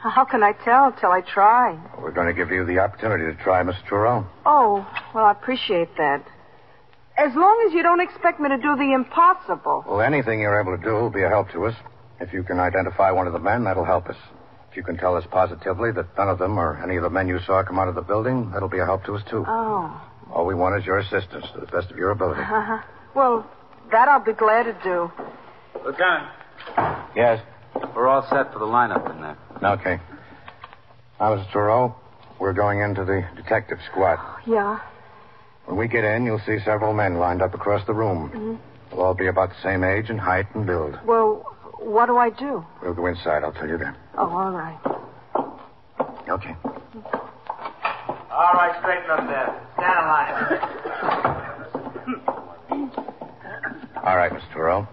How 0.00 0.24
can 0.24 0.42
I 0.42 0.52
tell 0.52 0.92
till 0.92 1.10
I 1.10 1.20
try? 1.20 1.78
We're 2.00 2.12
going 2.12 2.28
to 2.28 2.32
give 2.32 2.50
you 2.50 2.64
the 2.64 2.78
opportunity 2.78 3.24
to 3.24 3.42
try, 3.42 3.62
Miss 3.62 3.76
Turo. 3.88 4.26
Oh, 4.46 4.86
well, 5.14 5.26
I 5.26 5.32
appreciate 5.32 5.96
that. 5.98 6.24
As 7.18 7.34
long 7.34 7.64
as 7.66 7.72
you 7.72 7.82
don't 7.82 8.00
expect 8.00 8.40
me 8.40 8.48
to 8.50 8.58
do 8.58 8.76
the 8.76 8.92
impossible. 8.92 9.84
Well, 9.88 10.00
anything 10.02 10.40
you're 10.40 10.60
able 10.60 10.76
to 10.76 10.82
do 10.82 10.92
will 10.92 11.10
be 11.10 11.22
a 11.22 11.28
help 11.28 11.50
to 11.52 11.64
us. 11.66 11.74
If 12.20 12.32
you 12.32 12.42
can 12.42 12.58
identify 12.60 13.10
one 13.10 13.26
of 13.26 13.32
the 13.32 13.38
men, 13.38 13.64
that'll 13.64 13.84
help 13.84 14.06
us. 14.08 14.16
If 14.70 14.76
you 14.76 14.82
can 14.82 14.98
tell 14.98 15.16
us 15.16 15.24
positively 15.30 15.92
that 15.92 16.06
none 16.18 16.28
of 16.28 16.38
them 16.38 16.58
or 16.58 16.78
any 16.82 16.96
of 16.96 17.02
the 17.02 17.10
men 17.10 17.28
you 17.28 17.38
saw 17.46 17.62
come 17.62 17.78
out 17.78 17.88
of 17.88 17.94
the 17.94 18.02
building, 18.02 18.50
that'll 18.52 18.68
be 18.68 18.78
a 18.78 18.84
help 18.84 19.04
to 19.04 19.14
us, 19.16 19.22
too. 19.30 19.44
Oh. 19.46 20.02
All 20.32 20.44
we 20.44 20.54
want 20.54 20.78
is 20.78 20.84
your 20.84 20.98
assistance 20.98 21.46
to 21.54 21.60
the 21.60 21.66
best 21.66 21.90
of 21.90 21.96
your 21.96 22.10
ability. 22.10 22.40
Uh-huh. 22.42 22.82
Well, 23.14 23.48
that 23.90 24.08
I'll 24.08 24.24
be 24.24 24.32
glad 24.34 24.64
to 24.64 24.72
do. 24.82 25.10
Lieutenant, 25.84 26.28
Yes. 27.14 27.40
we're 27.94 28.08
all 28.08 28.26
set 28.28 28.52
for 28.52 28.58
the 28.58 28.66
lineup 28.66 29.10
in 29.14 29.22
there. 29.22 29.36
Okay. 29.62 30.00
Now, 31.18 31.36
Mrs. 31.36 31.50
Thoreau, 31.52 31.94
we're 32.38 32.52
going 32.52 32.80
into 32.80 33.04
the 33.04 33.24
detective 33.36 33.78
squad. 33.90 34.18
Yeah. 34.46 34.80
When 35.66 35.76
we 35.76 35.88
get 35.88 36.04
in, 36.04 36.24
you'll 36.24 36.40
see 36.46 36.58
several 36.64 36.92
men 36.94 37.18
lined 37.18 37.42
up 37.42 37.52
across 37.54 37.84
the 37.86 37.92
room. 37.94 38.30
Mm-hmm. 38.30 38.54
They'll 38.90 39.00
all 39.02 39.14
be 39.14 39.26
about 39.26 39.50
the 39.50 39.56
same 39.62 39.82
age 39.84 40.10
and 40.10 40.18
height 40.20 40.46
and 40.54 40.64
build. 40.64 40.98
Well, 41.04 41.44
what 41.80 42.06
do 42.06 42.16
I 42.16 42.30
do? 42.30 42.64
We'll 42.82 42.94
go 42.94 43.06
inside. 43.06 43.42
I'll 43.42 43.52
tell 43.52 43.68
you 43.68 43.76
then. 43.76 43.94
Oh, 44.16 44.30
all 44.30 44.52
right. 44.52 44.78
Okay. 46.28 46.56
All 48.30 48.52
right, 48.54 48.76
straighten 48.80 49.10
up 49.10 49.26
there. 49.26 49.60
Stand 49.74 49.98
in 49.98 50.06
line. 50.06 50.60
All 54.04 54.16
right, 54.16 54.32
Mr. 54.32 54.52
Thoreau. 54.52 54.86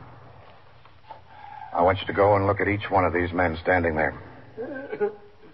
I 1.74 1.82
want 1.82 2.00
you 2.02 2.08
to 2.08 2.14
go 2.14 2.36
and 2.36 2.48
look 2.48 2.60
at 2.60 2.68
each 2.68 2.90
one 2.90 3.06
of 3.06 3.14
these 3.14 3.32
men 3.32 3.58
standing 3.62 3.96
there. 3.96 4.14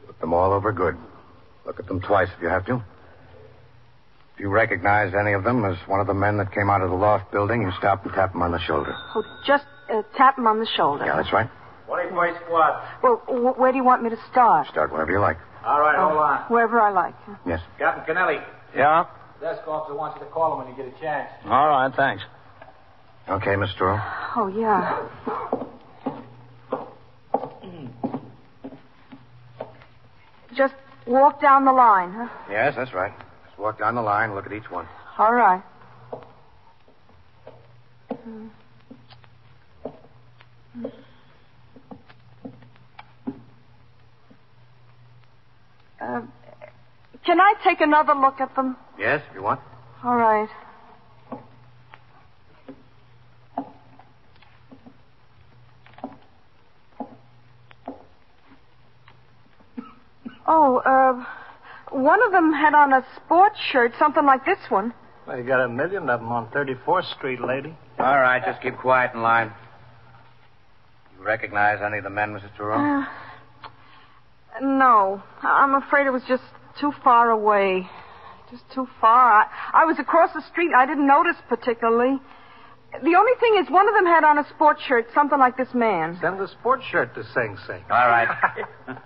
Look 0.07 0.19
them 0.19 0.33
all 0.33 0.53
over 0.53 0.71
good. 0.71 0.97
Look 1.65 1.79
at 1.79 1.87
them 1.87 1.99
twice 2.01 2.29
if 2.35 2.41
you 2.41 2.47
have 2.49 2.65
to. 2.67 2.83
If 4.39 4.43
you 4.43 4.49
recognize 4.51 5.13
any 5.13 5.33
of 5.33 5.43
them 5.43 5.65
as 5.65 5.75
one 5.85 5.99
of 5.99 6.07
the 6.07 6.13
men 6.13 6.37
that 6.37 6.53
came 6.53 6.69
out 6.69 6.79
of 6.81 6.89
the 6.89 6.95
loft 6.95 7.29
building, 7.29 7.61
you 7.61 7.71
stop 7.77 8.05
and 8.05 8.13
tap 8.13 8.31
them 8.31 8.41
on 8.41 8.53
the 8.53 8.59
shoulder. 8.59 8.95
Oh, 9.13 9.21
just 9.45 9.65
uh, 9.93 10.01
tap 10.15 10.37
him 10.37 10.47
on 10.47 10.59
the 10.61 10.65
shoulder. 10.77 11.03
Yeah, 11.05 11.17
that's 11.17 11.33
right. 11.33 11.49
21st 11.89 12.45
squad. 12.45 12.81
Well, 13.03 13.21
w- 13.27 13.49
where 13.57 13.73
do 13.73 13.77
you 13.77 13.83
want 13.83 14.01
me 14.01 14.09
to 14.11 14.17
start? 14.31 14.67
Start 14.69 14.93
whenever 14.93 15.11
you 15.11 15.19
like. 15.19 15.35
All 15.65 15.81
right, 15.81 15.97
hold 15.99 16.15
on. 16.17 16.37
Wherever 16.47 16.79
I 16.79 16.89
like. 16.89 17.15
Yes. 17.45 17.59
Captain 17.77 18.15
Kennelly, 18.15 18.41
Yeah? 18.73 19.07
desk 19.41 19.67
officer 19.67 19.93
wants 19.93 20.17
you 20.21 20.25
to 20.25 20.31
call 20.31 20.53
him 20.53 20.65
when 20.65 20.73
you 20.73 20.81
get 20.85 20.97
a 20.97 21.01
chance. 21.01 21.29
All 21.43 21.67
right, 21.67 21.93
thanks. 21.93 22.23
Okay, 23.27 23.55
Mr. 23.55 23.77
Thoreau. 23.77 23.99
Oh, 24.37 24.47
yeah. 24.47 25.05
Just 30.55 30.73
walk 31.05 31.41
down 31.41 31.65
the 31.65 31.71
line, 31.73 32.11
huh? 32.13 32.29
Yes, 32.49 32.75
that's 32.77 32.93
right. 32.93 33.11
Walk 33.59 33.77
down 33.77 33.95
the 33.95 34.01
line, 34.01 34.29
and 34.29 34.35
look 34.35 34.45
at 34.45 34.53
each 34.53 34.71
one. 34.71 34.87
All 35.17 35.33
right. 35.33 35.61
Uh, 45.99 46.21
can 47.25 47.41
I 47.41 47.53
take 47.61 47.81
another 47.81 48.13
look 48.13 48.39
at 48.39 48.55
them? 48.55 48.77
Yes, 48.97 49.21
if 49.29 49.35
you 49.35 49.43
want. 49.43 49.59
All 50.05 50.15
right. 50.15 50.49
Oh, 60.47 60.77
uh, 60.77 61.25
one 61.91 62.21
of 62.23 62.31
them 62.31 62.53
had 62.53 62.73
on 62.73 62.93
a 62.93 63.05
sports 63.15 63.57
shirt, 63.71 63.93
something 63.99 64.25
like 64.25 64.45
this 64.45 64.59
one. 64.69 64.93
Well, 65.27 65.37
you 65.37 65.43
got 65.43 65.63
a 65.63 65.69
million 65.69 66.09
of 66.09 66.19
them 66.19 66.31
on 66.31 66.47
34th 66.47 67.15
Street, 67.15 67.39
lady. 67.41 67.75
All 67.99 68.19
right, 68.19 68.43
just 68.43 68.61
keep 68.61 68.77
quiet 68.77 69.11
in 69.13 69.21
line. 69.21 69.51
You 71.17 71.23
recognize 71.25 71.79
any 71.85 71.97
of 71.99 72.03
the 72.03 72.09
men, 72.09 72.33
Mrs. 72.33 72.55
Thoreau? 72.57 72.77
Uh, 72.77 73.05
no, 74.61 75.21
I'm 75.43 75.75
afraid 75.75 76.07
it 76.07 76.11
was 76.11 76.23
just 76.27 76.43
too 76.79 76.91
far 77.03 77.29
away. 77.29 77.87
Just 78.49 78.63
too 78.73 78.87
far. 78.99 79.43
I, 79.43 79.45
I 79.73 79.85
was 79.85 79.99
across 79.99 80.33
the 80.33 80.41
street. 80.49 80.71
I 80.75 80.85
didn't 80.85 81.05
notice 81.05 81.35
particularly. 81.47 82.19
The 82.91 83.15
only 83.15 83.33
thing 83.39 83.61
is, 83.61 83.69
one 83.69 83.87
of 83.87 83.93
them 83.93 84.05
had 84.05 84.23
on 84.23 84.39
a 84.39 84.47
sports 84.49 84.81
shirt, 84.81 85.07
something 85.13 85.37
like 85.37 85.57
this 85.57 85.71
man. 85.75 86.17
Send 86.19 86.39
the 86.39 86.47
sports 86.47 86.83
shirt 86.85 87.13
to 87.13 87.23
Sing 87.23 87.55
Sing. 87.67 87.83
All 87.91 88.07
right. 88.07 88.27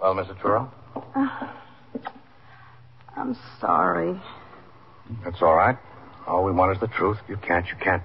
well, 0.00 0.16
Mr. 0.16 0.34
Mrs. 0.34 0.68
Thoreau? 1.14 1.28
I'm 3.16 3.36
sorry. 3.60 4.20
That's 5.24 5.42
all 5.42 5.54
right. 5.54 5.76
All 6.26 6.44
we 6.44 6.52
want 6.52 6.72
is 6.74 6.80
the 6.80 6.88
truth. 6.88 7.18
If 7.24 7.30
you 7.30 7.36
can't, 7.36 7.66
you 7.66 7.74
can't. 7.82 8.02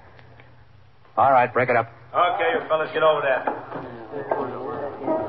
All 1.17 1.31
right, 1.31 1.51
break 1.53 1.69
it 1.69 1.75
up. 1.75 1.91
Okay, 2.13 2.51
you 2.53 2.67
fellas, 2.67 2.89
get 2.93 3.03
over 3.03 3.21
there. 3.21 3.43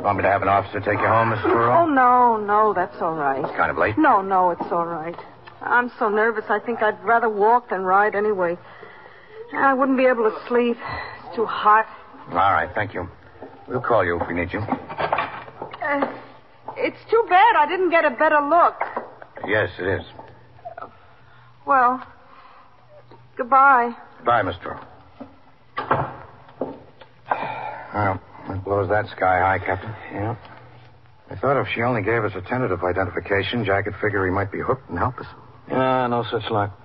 Want 0.02 0.18
me 0.18 0.22
to 0.22 0.30
have 0.30 0.42
an 0.42 0.48
officer 0.48 0.80
take 0.80 1.00
you 1.00 1.06
home, 1.06 1.30
Mrs. 1.30 1.44
Oh, 1.44 1.86
no, 1.86 2.36
no, 2.36 2.72
that's 2.74 3.00
all 3.00 3.14
right. 3.14 3.42
It's 3.44 3.56
kind 3.56 3.70
of 3.70 3.78
late. 3.78 3.96
No, 3.98 4.22
no, 4.22 4.50
it's 4.50 4.70
all 4.70 4.86
right. 4.86 5.16
I'm 5.60 5.90
so 5.98 6.08
nervous, 6.08 6.44
I 6.48 6.58
think 6.58 6.82
I'd 6.82 7.02
rather 7.02 7.28
walk 7.28 7.70
than 7.70 7.82
ride 7.82 8.14
anyway. 8.14 8.56
I 9.54 9.72
wouldn't 9.74 9.96
be 9.98 10.04
able 10.06 10.24
to 10.30 10.36
sleep. 10.46 10.76
It's 11.26 11.36
too 11.36 11.46
hot. 11.46 11.86
All 12.28 12.34
right, 12.34 12.70
thank 12.74 12.94
you. 12.94 13.08
We'll 13.66 13.80
call 13.80 14.04
you 14.04 14.20
if 14.20 14.28
we 14.28 14.34
need 14.34 14.52
you. 14.52 14.60
Uh, 14.60 16.18
it's 16.76 17.10
too 17.10 17.24
bad 17.28 17.56
I 17.56 17.66
didn't 17.68 17.90
get 17.90 18.04
a 18.04 18.10
better 18.10 18.40
look. 18.40 18.74
Yes, 19.46 19.70
it 19.78 19.86
is. 20.00 20.04
Well, 21.66 22.02
goodbye. 23.36 23.92
Goodbye, 24.18 24.42
Mr. 24.42 24.62
Thoreau. 24.62 24.80
Well, 27.94 28.20
that 28.48 28.64
blows 28.64 28.88
that 28.90 29.06
sky 29.16 29.38
high, 29.38 29.58
Captain. 29.64 29.94
Yeah. 30.12 30.36
I 31.30 31.36
thought 31.36 31.60
if 31.60 31.68
she 31.74 31.82
only 31.82 32.02
gave 32.02 32.24
us 32.24 32.32
a 32.34 32.42
tentative 32.42 32.82
identification, 32.84 33.64
Jack 33.64 33.84
could 33.84 33.94
figure 34.02 34.24
he 34.26 34.30
might 34.32 34.52
be 34.52 34.60
hooked 34.60 34.88
and 34.90 34.98
help 34.98 35.18
us. 35.18 35.26
Yeah, 35.70 36.06
no 36.08 36.24
such 36.30 36.50
luck. 36.50 36.78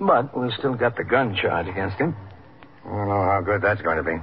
But 0.00 0.36
we 0.36 0.50
still 0.58 0.74
got 0.74 0.96
the 0.96 1.04
gun 1.04 1.36
charge 1.40 1.68
against 1.68 1.96
him. 1.98 2.16
I 2.84 2.88
don't 2.88 3.08
know 3.08 3.22
how 3.22 3.40
good 3.44 3.62
that's 3.62 3.80
going 3.82 3.98
to 3.98 4.02
be. 4.02 4.16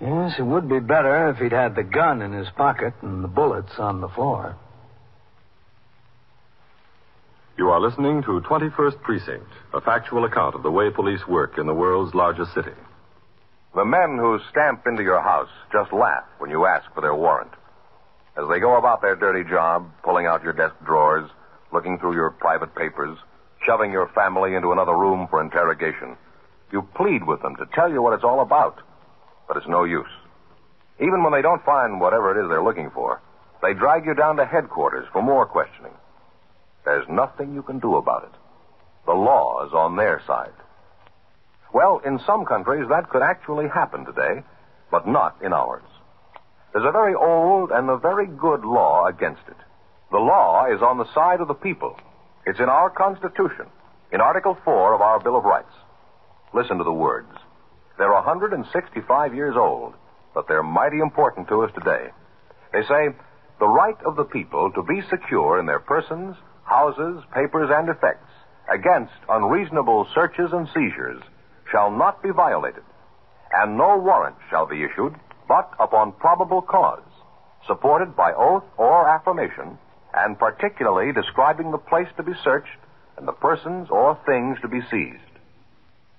Yes, 0.00 0.34
it 0.38 0.44
would 0.44 0.68
be 0.68 0.78
better 0.78 1.30
if 1.30 1.38
he'd 1.38 1.52
had 1.52 1.74
the 1.74 1.82
gun 1.82 2.22
in 2.22 2.32
his 2.32 2.48
pocket 2.56 2.94
and 3.02 3.22
the 3.22 3.28
bullets 3.28 3.72
on 3.78 4.00
the 4.00 4.08
floor. 4.08 4.56
You 7.56 7.70
are 7.70 7.80
listening 7.80 8.22
to 8.22 8.40
21st 8.40 9.02
Precinct, 9.02 9.46
a 9.74 9.80
factual 9.80 10.24
account 10.24 10.54
of 10.54 10.62
the 10.62 10.70
way 10.70 10.90
police 10.90 11.26
work 11.26 11.58
in 11.58 11.66
the 11.66 11.74
world's 11.74 12.14
largest 12.14 12.54
city. 12.54 12.76
The 13.74 13.84
men 13.84 14.16
who 14.16 14.38
stamp 14.50 14.86
into 14.86 15.02
your 15.02 15.20
house 15.20 15.48
just 15.72 15.92
laugh 15.92 16.24
when 16.38 16.50
you 16.50 16.66
ask 16.66 16.86
for 16.94 17.00
their 17.00 17.16
warrant. 17.16 17.50
As 18.36 18.44
they 18.48 18.60
go 18.60 18.78
about 18.78 19.02
their 19.02 19.16
dirty 19.16 19.48
job, 19.50 19.90
pulling 20.04 20.26
out 20.26 20.44
your 20.44 20.52
desk 20.52 20.76
drawers, 20.86 21.28
looking 21.72 21.98
through 21.98 22.14
your 22.14 22.30
private 22.30 22.72
papers, 22.76 23.18
shoving 23.66 23.90
your 23.90 24.08
family 24.14 24.54
into 24.54 24.70
another 24.70 24.96
room 24.96 25.26
for 25.28 25.42
interrogation, 25.42 26.16
you 26.70 26.86
plead 26.94 27.26
with 27.26 27.42
them 27.42 27.56
to 27.56 27.66
tell 27.74 27.90
you 27.90 28.00
what 28.00 28.14
it's 28.14 28.24
all 28.24 28.40
about. 28.40 28.80
But 29.48 29.56
it's 29.56 29.66
no 29.66 29.84
use. 29.84 30.06
Even 31.00 31.22
when 31.24 31.32
they 31.32 31.42
don't 31.42 31.64
find 31.64 32.00
whatever 32.00 32.30
it 32.36 32.42
is 32.42 32.48
they're 32.48 32.62
looking 32.62 32.90
for, 32.90 33.20
they 33.62 33.74
drag 33.74 34.04
you 34.04 34.14
down 34.14 34.36
to 34.36 34.44
headquarters 34.44 35.08
for 35.12 35.22
more 35.22 35.46
questioning. 35.46 35.92
There's 36.84 37.08
nothing 37.08 37.54
you 37.54 37.62
can 37.62 37.80
do 37.80 37.96
about 37.96 38.24
it. 38.24 38.32
The 39.06 39.12
law 39.12 39.66
is 39.66 39.72
on 39.72 39.96
their 39.96 40.22
side. 40.26 40.52
Well, 41.72 42.00
in 42.04 42.20
some 42.26 42.44
countries, 42.44 42.86
that 42.88 43.10
could 43.10 43.22
actually 43.22 43.68
happen 43.68 44.04
today, 44.04 44.42
but 44.90 45.06
not 45.06 45.36
in 45.42 45.52
ours. 45.52 45.82
There's 46.72 46.86
a 46.86 46.92
very 46.92 47.14
old 47.14 47.70
and 47.70 47.88
a 47.88 47.96
very 47.96 48.26
good 48.26 48.64
law 48.64 49.06
against 49.06 49.42
it. 49.48 49.56
The 50.10 50.18
law 50.18 50.66
is 50.72 50.80
on 50.82 50.98
the 50.98 51.12
side 51.14 51.40
of 51.40 51.48
the 51.48 51.54
people. 51.54 51.96
It's 52.46 52.60
in 52.60 52.68
our 52.68 52.90
Constitution, 52.90 53.66
in 54.12 54.20
Article 54.20 54.56
4 54.64 54.94
of 54.94 55.00
our 55.00 55.20
Bill 55.20 55.36
of 55.36 55.44
Rights. 55.44 55.74
Listen 56.54 56.78
to 56.78 56.84
the 56.84 56.92
words. 56.92 57.28
They're 57.98 58.12
165 58.12 59.34
years 59.34 59.56
old, 59.56 59.94
but 60.32 60.46
they're 60.46 60.62
mighty 60.62 61.00
important 61.00 61.48
to 61.48 61.62
us 61.62 61.72
today. 61.74 62.08
They 62.72 62.82
say, 62.82 63.08
the 63.58 63.66
right 63.66 63.98
of 64.06 64.14
the 64.14 64.24
people 64.24 64.70
to 64.72 64.82
be 64.82 65.02
secure 65.10 65.58
in 65.58 65.66
their 65.66 65.80
persons, 65.80 66.36
houses, 66.62 67.24
papers, 67.34 67.70
and 67.72 67.88
effects 67.88 68.30
against 68.72 69.12
unreasonable 69.28 70.06
searches 70.14 70.50
and 70.52 70.68
seizures 70.68 71.22
shall 71.72 71.90
not 71.90 72.22
be 72.22 72.30
violated, 72.30 72.84
and 73.52 73.76
no 73.76 73.98
warrant 73.98 74.36
shall 74.48 74.66
be 74.66 74.84
issued 74.84 75.14
but 75.48 75.72
upon 75.80 76.12
probable 76.12 76.62
cause, 76.62 77.02
supported 77.66 78.14
by 78.14 78.32
oath 78.32 78.64
or 78.76 79.08
affirmation, 79.08 79.76
and 80.14 80.38
particularly 80.38 81.12
describing 81.12 81.72
the 81.72 81.78
place 81.78 82.08
to 82.16 82.22
be 82.22 82.32
searched 82.44 82.78
and 83.16 83.26
the 83.26 83.32
persons 83.32 83.88
or 83.90 84.16
things 84.24 84.56
to 84.60 84.68
be 84.68 84.80
seized. 84.90 85.27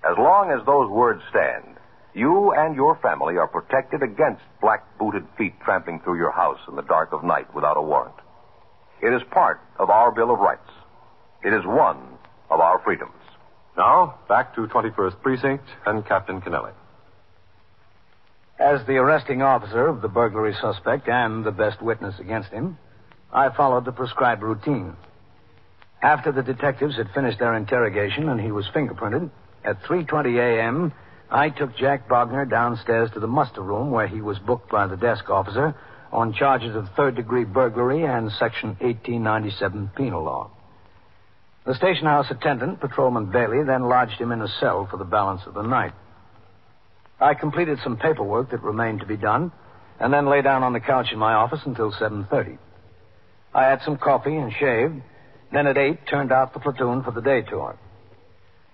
As 0.02 0.16
long 0.16 0.50
as 0.50 0.64
those 0.64 0.88
words 0.88 1.22
stand, 1.28 1.76
you 2.14 2.52
and 2.52 2.74
your 2.74 2.96
family 2.96 3.36
are 3.36 3.46
protected 3.46 4.02
against 4.02 4.42
black 4.60 4.84
booted 4.98 5.26
feet 5.36 5.54
tramping 5.62 6.00
through 6.00 6.16
your 6.16 6.32
house 6.32 6.58
in 6.68 6.76
the 6.76 6.82
dark 6.82 7.12
of 7.12 7.22
night 7.22 7.54
without 7.54 7.76
a 7.76 7.82
warrant. 7.82 8.14
It 9.02 9.12
is 9.12 9.22
part 9.30 9.60
of 9.78 9.90
our 9.90 10.10
Bill 10.10 10.30
of 10.30 10.40
Rights. 10.40 10.70
It 11.42 11.52
is 11.52 11.64
one 11.64 11.98
of 12.50 12.60
our 12.60 12.80
freedoms. 12.80 13.12
Now, 13.76 14.18
back 14.28 14.54
to 14.54 14.66
21st 14.66 15.22
Precinct 15.22 15.64
and 15.86 16.04
Captain 16.04 16.40
Kennelly. 16.40 16.72
As 18.58 18.84
the 18.86 18.96
arresting 18.96 19.40
officer 19.40 19.86
of 19.86 20.02
the 20.02 20.08
burglary 20.08 20.54
suspect 20.60 21.08
and 21.08 21.44
the 21.44 21.52
best 21.52 21.80
witness 21.80 22.18
against 22.18 22.50
him, 22.50 22.76
I 23.32 23.48
followed 23.56 23.84
the 23.84 23.92
prescribed 23.92 24.42
routine. 24.42 24.96
After 26.02 26.32
the 26.32 26.42
detectives 26.42 26.96
had 26.96 27.10
finished 27.14 27.38
their 27.38 27.54
interrogation 27.54 28.28
and 28.28 28.40
he 28.40 28.52
was 28.52 28.66
fingerprinted, 28.74 29.30
at 29.64 29.82
3:20 29.82 30.38
a.m., 30.38 30.92
I 31.30 31.50
took 31.50 31.76
Jack 31.76 32.08
Bogner 32.08 32.48
downstairs 32.48 33.10
to 33.12 33.20
the 33.20 33.26
muster 33.26 33.62
room 33.62 33.90
where 33.90 34.08
he 34.08 34.20
was 34.20 34.38
booked 34.38 34.70
by 34.70 34.86
the 34.86 34.96
desk 34.96 35.30
officer 35.30 35.74
on 36.12 36.32
charges 36.32 36.74
of 36.74 36.88
third-degree 36.96 37.44
burglary 37.44 38.04
and 38.04 38.32
section 38.32 38.70
1897 38.80 39.92
penal 39.96 40.24
law. 40.24 40.50
The 41.66 41.74
station 41.74 42.06
house 42.06 42.26
attendant, 42.30 42.80
Patrolman 42.80 43.26
Bailey, 43.26 43.62
then 43.64 43.88
lodged 43.88 44.20
him 44.20 44.32
in 44.32 44.42
a 44.42 44.48
cell 44.48 44.88
for 44.90 44.96
the 44.96 45.04
balance 45.04 45.42
of 45.46 45.54
the 45.54 45.62
night. 45.62 45.92
I 47.20 47.34
completed 47.34 47.78
some 47.84 47.96
paperwork 47.96 48.50
that 48.50 48.62
remained 48.62 49.00
to 49.00 49.06
be 49.06 49.16
done, 49.16 49.52
and 50.00 50.12
then 50.12 50.26
lay 50.26 50.42
down 50.42 50.64
on 50.64 50.72
the 50.72 50.80
couch 50.80 51.12
in 51.12 51.18
my 51.18 51.34
office 51.34 51.60
until 51.64 51.92
7.30. 51.92 52.58
I 53.54 53.64
had 53.64 53.82
some 53.82 53.98
coffee 53.98 54.34
and 54.34 54.52
shaved, 54.52 55.00
then 55.52 55.66
at 55.66 55.76
8 55.76 56.06
turned 56.08 56.32
out 56.32 56.54
the 56.54 56.60
platoon 56.60 57.04
for 57.04 57.10
the 57.10 57.20
day 57.20 57.42
tour. 57.42 57.76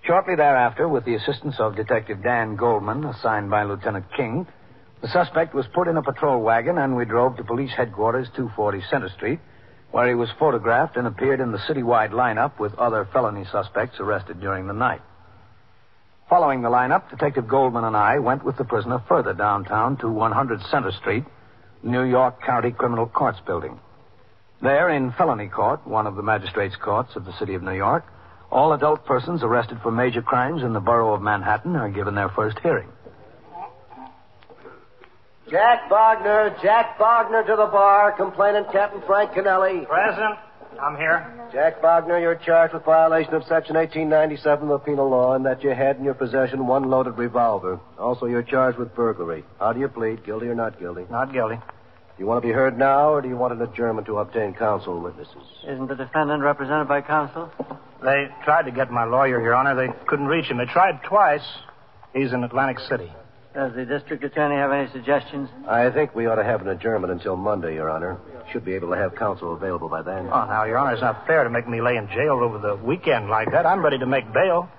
Shortly 0.07 0.37
thereafter, 0.37 0.89
with 0.89 1.05
the 1.05 1.17
assistance 1.17 1.57
of 1.59 1.75
Detective 1.75 2.23
Dan 2.23 2.55
Goldman, 2.55 3.05
assigned 3.05 3.51
by 3.51 3.65
Lieutenant 3.65 4.05
King, 4.17 4.47
the 5.03 5.09
suspect 5.09 5.53
was 5.53 5.67
put 5.75 5.89
in 5.89 5.97
a 5.97 6.03
patrol 6.03 6.41
wagon 6.43 6.79
and 6.79 6.95
we 6.95 7.05
drove 7.05 7.37
to 7.37 7.45
police 7.45 7.73
headquarters, 7.77 8.29
240 8.37 8.83
Center 8.89 9.09
Street, 9.09 9.41
where 9.91 10.09
he 10.09 10.15
was 10.15 10.29
photographed 10.39 10.97
and 10.97 11.09
appeared 11.09 11.41
in 11.41 11.51
the 11.51 11.59
citywide 11.59 12.13
lineup 12.13 12.61
with 12.61 12.73
other 12.77 13.09
felony 13.13 13.45
suspects 13.51 13.99
arrested 13.99 14.41
during 14.41 14.69
the 14.69 14.73
night. 14.73 15.03
Following 16.31 16.63
the 16.63 16.69
lineup, 16.69 17.11
Detective 17.11 17.49
Goldman 17.49 17.85
and 17.85 17.97
I 17.97 18.21
went 18.21 18.45
with 18.45 18.57
the 18.57 18.65
prisoner 18.65 19.03
further 19.09 19.35
downtown 19.35 19.97
to 19.99 20.09
100 20.09 20.61
Center 20.71 20.93
Street, 20.93 21.25
New 21.83 22.05
York 22.05 22.41
County 22.43 22.71
Criminal 22.71 23.07
Courts 23.07 23.41
Building. 23.45 23.81
There, 24.63 24.89
in 24.89 25.13
felony 25.13 25.49
court, 25.49 25.85
one 25.85 26.07
of 26.07 26.15
the 26.15 26.23
magistrates' 26.23 26.77
courts 26.77 27.17
of 27.17 27.25
the 27.25 27.37
city 27.39 27.55
of 27.55 27.63
New 27.63 27.75
York, 27.75 28.05
all 28.50 28.73
adult 28.73 29.05
persons 29.05 29.43
arrested 29.43 29.79
for 29.83 29.91
major 29.91 30.23
crimes 30.23 30.62
in 30.62 30.73
the 30.73 30.81
borough 30.81 31.15
of 31.15 31.23
Manhattan 31.23 31.76
are 31.76 31.91
given 31.91 32.15
their 32.15 32.29
first 32.31 32.59
hearing. 32.61 32.88
Jack 35.50 35.88
Bogner, 35.88 36.61
Jack 36.61 36.99
Bogner 36.99 37.47
to 37.47 37.55
the 37.57 37.67
bar, 37.67 38.12
complainant 38.12 38.73
Captain 38.73 39.00
Frank 39.07 39.31
Kennelly. 39.31 39.87
Present. 39.87 40.38
I'm 40.81 40.97
here. 40.97 41.49
Jack 41.53 41.81
Bogner, 41.81 42.21
you're 42.21 42.35
charged 42.35 42.75
with 42.75 42.85
violation 42.85 43.33
of 43.35 43.43
Section 43.45 43.76
1897 43.76 44.65
of 44.65 44.69
the 44.69 44.79
penal 44.85 45.09
law 45.09 45.35
and 45.35 45.47
that 45.47 45.62
you 45.62 45.71
had 45.71 45.97
in 45.97 46.05
your 46.05 46.15
possession 46.15 46.67
one 46.67 46.91
loaded 46.91 47.17
revolver. 47.17 47.81
Also, 47.99 48.26
you're 48.26 48.43
charged 48.43 48.76
with 48.79 48.95
burglary. 48.95 49.45
How 49.59 49.73
do 49.73 49.81
you 49.81 49.88
plead, 49.88 50.25
guilty 50.25 50.47
or 50.49 50.55
not 50.55 50.79
guilty? 50.79 51.07
Not 51.11 51.33
guilty. 51.33 51.57
Do 52.17 52.23
you 52.23 52.27
want 52.27 52.43
to 52.43 52.49
be 52.49 52.53
heard 52.53 52.79
now, 52.79 53.11
or 53.13 53.21
do 53.21 53.29
you 53.29 53.37
want 53.37 53.53
an 53.53 53.61
adjournment 53.61 54.07
to 54.07 54.19
obtain 54.19 54.55
counsel 54.55 54.99
witnesses? 55.01 55.37
Isn't 55.69 55.87
the 55.87 55.95
defendant 55.95 56.43
represented 56.43 56.89
by 56.89 57.03
counsel? 57.03 57.51
They 58.03 58.29
tried 58.43 58.63
to 58.65 58.71
get 58.71 58.91
my 58.91 59.05
lawyer, 59.05 59.41
Your 59.43 59.55
Honor. 59.55 59.75
They 59.75 59.93
couldn't 60.07 60.27
reach 60.27 60.47
him. 60.47 60.57
They 60.57 60.65
tried 60.65 61.03
twice. 61.03 61.45
He's 62.15 62.33
in 62.33 62.43
Atlantic 62.43 62.79
City. 62.89 63.13
Does 63.55 63.75
the 63.75 63.85
district 63.85 64.25
attorney 64.25 64.57
have 64.57 64.73
any 64.73 64.91
suggestions? 64.93 65.51
I 65.69 65.91
think 65.91 66.15
we 66.15 66.27
ought 66.27 66.37
to 66.37 66.45
have 66.45 66.63
an 66.63 66.69
adjournment 66.69 67.13
until 67.13 67.37
Monday, 67.37 67.75
Your 67.75 67.91
Honor. 67.91 68.19
Should 68.51 68.65
be 68.65 68.75
able 68.75 68.89
to 68.91 68.97
have 68.97 69.15
counsel 69.15 69.53
available 69.55 69.89
by 69.91 70.01
then. 70.01 70.29
Oh, 70.33 70.47
now, 70.47 70.65
Your 70.65 70.79
Honor, 70.79 70.93
it's 70.93 71.03
not 71.03 71.27
fair 71.27 71.45
to 71.45 71.51
make 71.51 71.69
me 71.69 71.83
lay 71.83 71.97
in 71.97 72.07
jail 72.09 72.41
over 72.43 72.59
the 72.59 72.77
weekend 72.77 73.29
like 73.29 73.51
that. 73.51 73.67
I'm 73.67 73.83
ready 73.85 73.99
to 73.99 74.07
make 74.07 74.33
bail. 74.33 74.71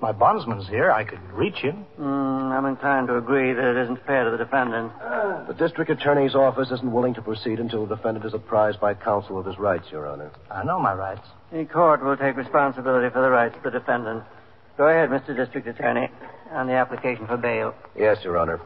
My 0.00 0.12
bondsman's 0.12 0.68
here. 0.68 0.90
I 0.90 1.04
could 1.04 1.20
reach 1.32 1.56
him. 1.56 1.86
Mm, 1.98 2.50
I'm 2.52 2.66
inclined 2.66 3.08
to 3.08 3.16
agree 3.16 3.52
that 3.52 3.64
it 3.64 3.82
isn't 3.84 4.04
fair 4.06 4.24
to 4.24 4.30
the 4.30 4.36
defendant. 4.36 4.92
The 5.48 5.54
district 5.54 5.90
attorney's 5.90 6.34
office 6.34 6.70
isn't 6.70 6.92
willing 6.92 7.14
to 7.14 7.22
proceed 7.22 7.60
until 7.60 7.86
the 7.86 7.96
defendant 7.96 8.26
is 8.26 8.34
apprised 8.34 8.78
by 8.80 8.94
counsel 8.94 9.38
of 9.38 9.46
his 9.46 9.58
rights, 9.58 9.86
Your 9.90 10.06
Honor. 10.06 10.30
I 10.50 10.64
know 10.64 10.78
my 10.78 10.92
rights. 10.92 11.26
The 11.50 11.64
court 11.64 12.04
will 12.04 12.16
take 12.16 12.36
responsibility 12.36 13.08
for 13.12 13.22
the 13.22 13.30
rights 13.30 13.56
of 13.56 13.62
the 13.62 13.70
defendant. 13.70 14.24
Go 14.76 14.88
ahead, 14.88 15.08
Mr. 15.08 15.34
District 15.34 15.66
Attorney, 15.66 16.08
on 16.50 16.66
the 16.66 16.74
application 16.74 17.26
for 17.26 17.38
bail. 17.38 17.74
Yes, 17.96 18.18
Your 18.22 18.36
Honor. 18.36 18.60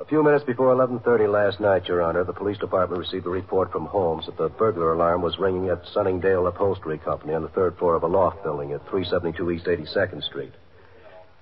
A 0.00 0.04
few 0.04 0.22
minutes 0.22 0.44
before 0.44 0.72
11:30 0.72 1.26
last 1.26 1.58
night, 1.58 1.88
Your 1.88 2.02
Honor, 2.02 2.22
the 2.22 2.32
police 2.32 2.56
department 2.58 3.00
received 3.00 3.26
a 3.26 3.30
report 3.30 3.72
from 3.72 3.86
Holmes 3.86 4.26
that 4.26 4.36
the 4.36 4.48
burglar 4.48 4.92
alarm 4.92 5.22
was 5.22 5.40
ringing 5.40 5.70
at 5.70 5.84
Sunningdale 5.88 6.46
Upholstery 6.46 6.98
Company 6.98 7.34
on 7.34 7.42
the 7.42 7.48
third 7.48 7.76
floor 7.78 7.96
of 7.96 8.04
a 8.04 8.06
loft 8.06 8.44
building 8.44 8.70
at 8.70 8.88
372 8.88 9.50
East 9.50 9.66
82nd 9.66 10.22
Street. 10.22 10.52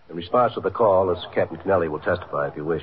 In 0.08 0.16
response 0.16 0.54
to 0.54 0.60
the 0.60 0.70
call, 0.70 1.10
as 1.10 1.22
Captain 1.34 1.58
Kennelly 1.58 1.90
will 1.90 1.98
testify 1.98 2.48
if 2.48 2.56
you 2.56 2.64
wish, 2.64 2.82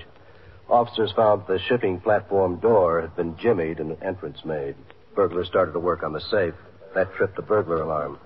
officers 0.69 1.11
found 1.13 1.41
the 1.47 1.57
shipping 1.57 1.99
platform 1.99 2.57
door 2.57 3.01
had 3.01 3.15
been 3.15 3.35
jimmied 3.37 3.79
and 3.79 3.93
an 3.93 4.03
entrance 4.03 4.45
made. 4.45 4.75
Burglars 5.15 5.47
started 5.47 5.71
to 5.71 5.79
work 5.79 6.03
on 6.03 6.13
the 6.13 6.21
safe. 6.21 6.53
That 6.93 7.11
tripped 7.15 7.35
the 7.35 7.41
burglar 7.41 7.81
alarm. 7.81 8.19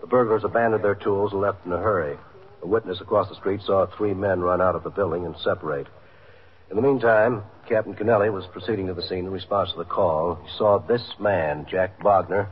The 0.00 0.06
burglars 0.06 0.44
abandoned 0.44 0.84
their 0.84 0.94
tools 0.94 1.32
and 1.32 1.40
left 1.40 1.66
in 1.66 1.72
a 1.72 1.78
hurry. 1.78 2.16
A 2.62 2.68
witness 2.68 3.00
across 3.00 3.28
the 3.28 3.34
street 3.34 3.62
saw 3.62 3.84
three 3.86 4.14
men 4.14 4.40
run 4.42 4.60
out 4.60 4.76
of 4.76 4.84
the 4.84 4.90
building 4.90 5.26
and 5.26 5.36
separate. 5.38 5.88
In 6.70 6.76
the 6.76 6.82
meantime, 6.82 7.42
Captain 7.68 7.94
Kennelly 7.94 8.32
was 8.32 8.46
proceeding 8.46 8.86
to 8.86 8.94
the 8.94 9.02
scene 9.02 9.26
in 9.26 9.30
response 9.30 9.70
to 9.72 9.78
the 9.78 9.84
call. 9.84 10.36
He 10.42 10.50
saw 10.56 10.78
this 10.78 11.02
man, 11.20 11.66
Jack 11.70 12.00
Bogner, 12.00 12.48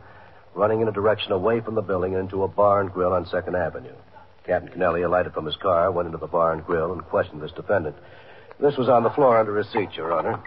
running 0.55 0.81
in 0.81 0.89
a 0.89 0.93
direction 0.93 1.33
away 1.33 1.61
from 1.61 1.75
the 1.75 1.83
building 1.83 2.15
and 2.15 2.25
into 2.25 2.45
a 2.45 2.49
bar 2.49 2.81
and 2.81 2.93
grill 2.93 3.13
on 3.13 3.27
Second 3.27 3.57
Avenue. 3.57 3.95
Captain 4.47 4.71
Kennelly 4.71 5.05
alighted 5.05 5.33
from 5.33 5.47
his 5.47 5.57
car, 5.57 5.91
went 5.91 6.07
into 6.07 6.19
the 6.19 6.27
bar 6.27 6.53
and 6.53 6.65
grill, 6.65 6.93
and 6.93 7.03
questioned 7.05 7.41
this 7.41 7.53
defendant. 7.53 7.97
This 8.61 8.77
was 8.77 8.89
on 8.89 9.03
the 9.03 9.11
floor 9.11 9.39
under 9.39 9.57
his 9.57 9.69
seat, 9.73 9.91
Your 9.97 10.13
Honor. 10.13 10.41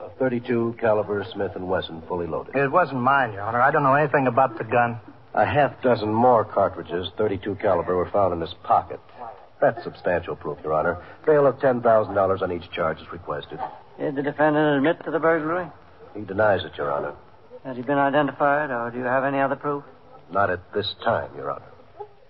A 0.00 0.10
32 0.18 0.76
caliber 0.80 1.24
Smith 1.32 1.52
& 1.54 1.56
Wesson, 1.56 2.02
fully 2.08 2.26
loaded. 2.26 2.56
It 2.56 2.70
wasn't 2.70 3.00
mine, 3.00 3.32
Your 3.32 3.42
Honor. 3.42 3.60
I 3.60 3.70
don't 3.70 3.82
know 3.82 3.94
anything 3.94 4.26
about 4.26 4.58
the 4.58 4.64
gun. 4.64 5.00
A 5.34 5.44
half 5.44 5.80
dozen 5.82 6.12
more 6.12 6.44
cartridges, 6.44 7.08
32 7.16 7.56
caliber, 7.56 7.94
were 7.94 8.10
found 8.10 8.32
in 8.34 8.40
his 8.40 8.54
pocket. 8.62 9.00
That's 9.60 9.82
substantial 9.84 10.36
proof, 10.36 10.58
Your 10.62 10.74
Honor. 10.74 10.98
Bail 11.24 11.46
of 11.46 11.56
$10,000 11.56 12.42
on 12.42 12.52
each 12.52 12.70
charge 12.72 12.98
is 13.00 13.10
requested. 13.10 13.58
Did 13.98 14.14
the 14.16 14.22
defendant 14.22 14.76
admit 14.76 15.02
to 15.04 15.10
the 15.10 15.18
burglary? 15.18 15.66
He 16.14 16.22
denies 16.22 16.64
it, 16.64 16.72
Your 16.76 16.92
Honor. 16.92 17.14
Has 17.64 17.76
he 17.76 17.82
been 17.82 17.98
identified, 17.98 18.70
or 18.70 18.90
do 18.90 18.98
you 18.98 19.04
have 19.04 19.24
any 19.24 19.40
other 19.40 19.56
proof? 19.56 19.82
Not 20.30 20.50
at 20.50 20.60
this 20.74 20.94
time, 21.02 21.30
Your 21.36 21.50
Honor. 21.50 21.64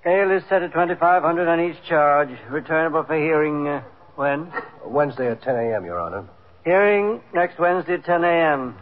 Bail 0.04 0.30
is 0.30 0.42
set 0.48 0.62
at 0.62 0.72
2500 0.72 1.48
on 1.48 1.60
each 1.60 1.76
charge, 1.88 2.28
returnable 2.48 3.02
for 3.02 3.16
hearing 3.16 3.66
uh, 3.66 3.82
when? 4.14 4.52
Wednesday 4.84 5.28
at 5.30 5.42
10 5.42 5.56
a.m., 5.56 5.84
Your 5.84 5.98
Honor. 5.98 6.24
Hearing 6.64 7.20
next 7.34 7.58
Wednesday 7.58 7.94
at 7.94 8.04
10 8.04 8.22
a.m. 8.22 8.76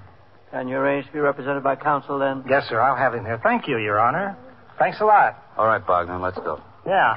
Can 0.50 0.68
you 0.68 0.76
arrange 0.76 1.07
to 1.07 1.12
be 1.12 1.18
represented 1.18 1.62
by 1.64 1.76
counsel 1.76 2.18
then? 2.18 2.44
Yes, 2.48 2.64
sir. 2.68 2.78
I'll 2.80 2.96
have 2.96 3.14
him 3.14 3.24
here. 3.24 3.40
Thank 3.42 3.66
you, 3.68 3.78
Your 3.78 3.98
Honor. 3.98 4.37
Thanks 4.78 5.00
a 5.00 5.04
lot. 5.04 5.42
All 5.57 5.66
right, 5.66 5.85
Bogner, 5.85 6.20
let's 6.20 6.38
go. 6.38 6.61
Yeah. 6.87 7.14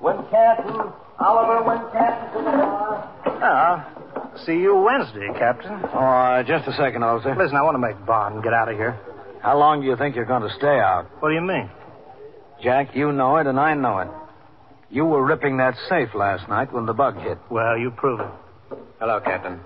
Wincanton, 0.00 0.92
Oliver 1.18 1.64
Wincanton 1.64 2.32
to 2.32 2.38
the 2.38 2.50
bar. 2.50 3.94
I'll 4.16 4.44
see 4.46 4.52
you 4.52 4.76
Wednesday, 4.76 5.28
Captain. 5.38 5.80
Oh, 5.92 5.98
uh, 5.98 6.42
just 6.42 6.68
a 6.68 6.72
second, 6.74 7.02
officer. 7.02 7.34
Listen, 7.36 7.56
I 7.56 7.62
want 7.62 7.74
to 7.74 7.78
make 7.78 8.04
bond 8.06 8.36
and 8.36 8.44
get 8.44 8.52
out 8.52 8.68
of 8.68 8.76
here. 8.76 8.98
How 9.42 9.58
long 9.58 9.80
do 9.80 9.86
you 9.86 9.96
think 9.96 10.16
you're 10.16 10.24
going 10.24 10.42
to 10.42 10.54
stay 10.56 10.78
out? 10.78 11.06
What 11.20 11.28
do 11.30 11.34
you 11.34 11.40
mean? 11.40 11.70
Jack, 12.62 12.94
you 12.94 13.12
know 13.12 13.36
it 13.36 13.46
and 13.46 13.58
I 13.58 13.74
know 13.74 13.98
it. 13.98 14.08
You 14.90 15.04
were 15.04 15.24
ripping 15.24 15.58
that 15.58 15.74
safe 15.88 16.14
last 16.14 16.48
night 16.48 16.72
when 16.72 16.86
the 16.86 16.94
bug 16.94 17.16
hit. 17.18 17.38
Well, 17.50 17.76
you 17.76 17.90
prove 17.90 18.20
it. 18.20 18.78
Hello, 18.98 19.20
Captain. 19.20 19.60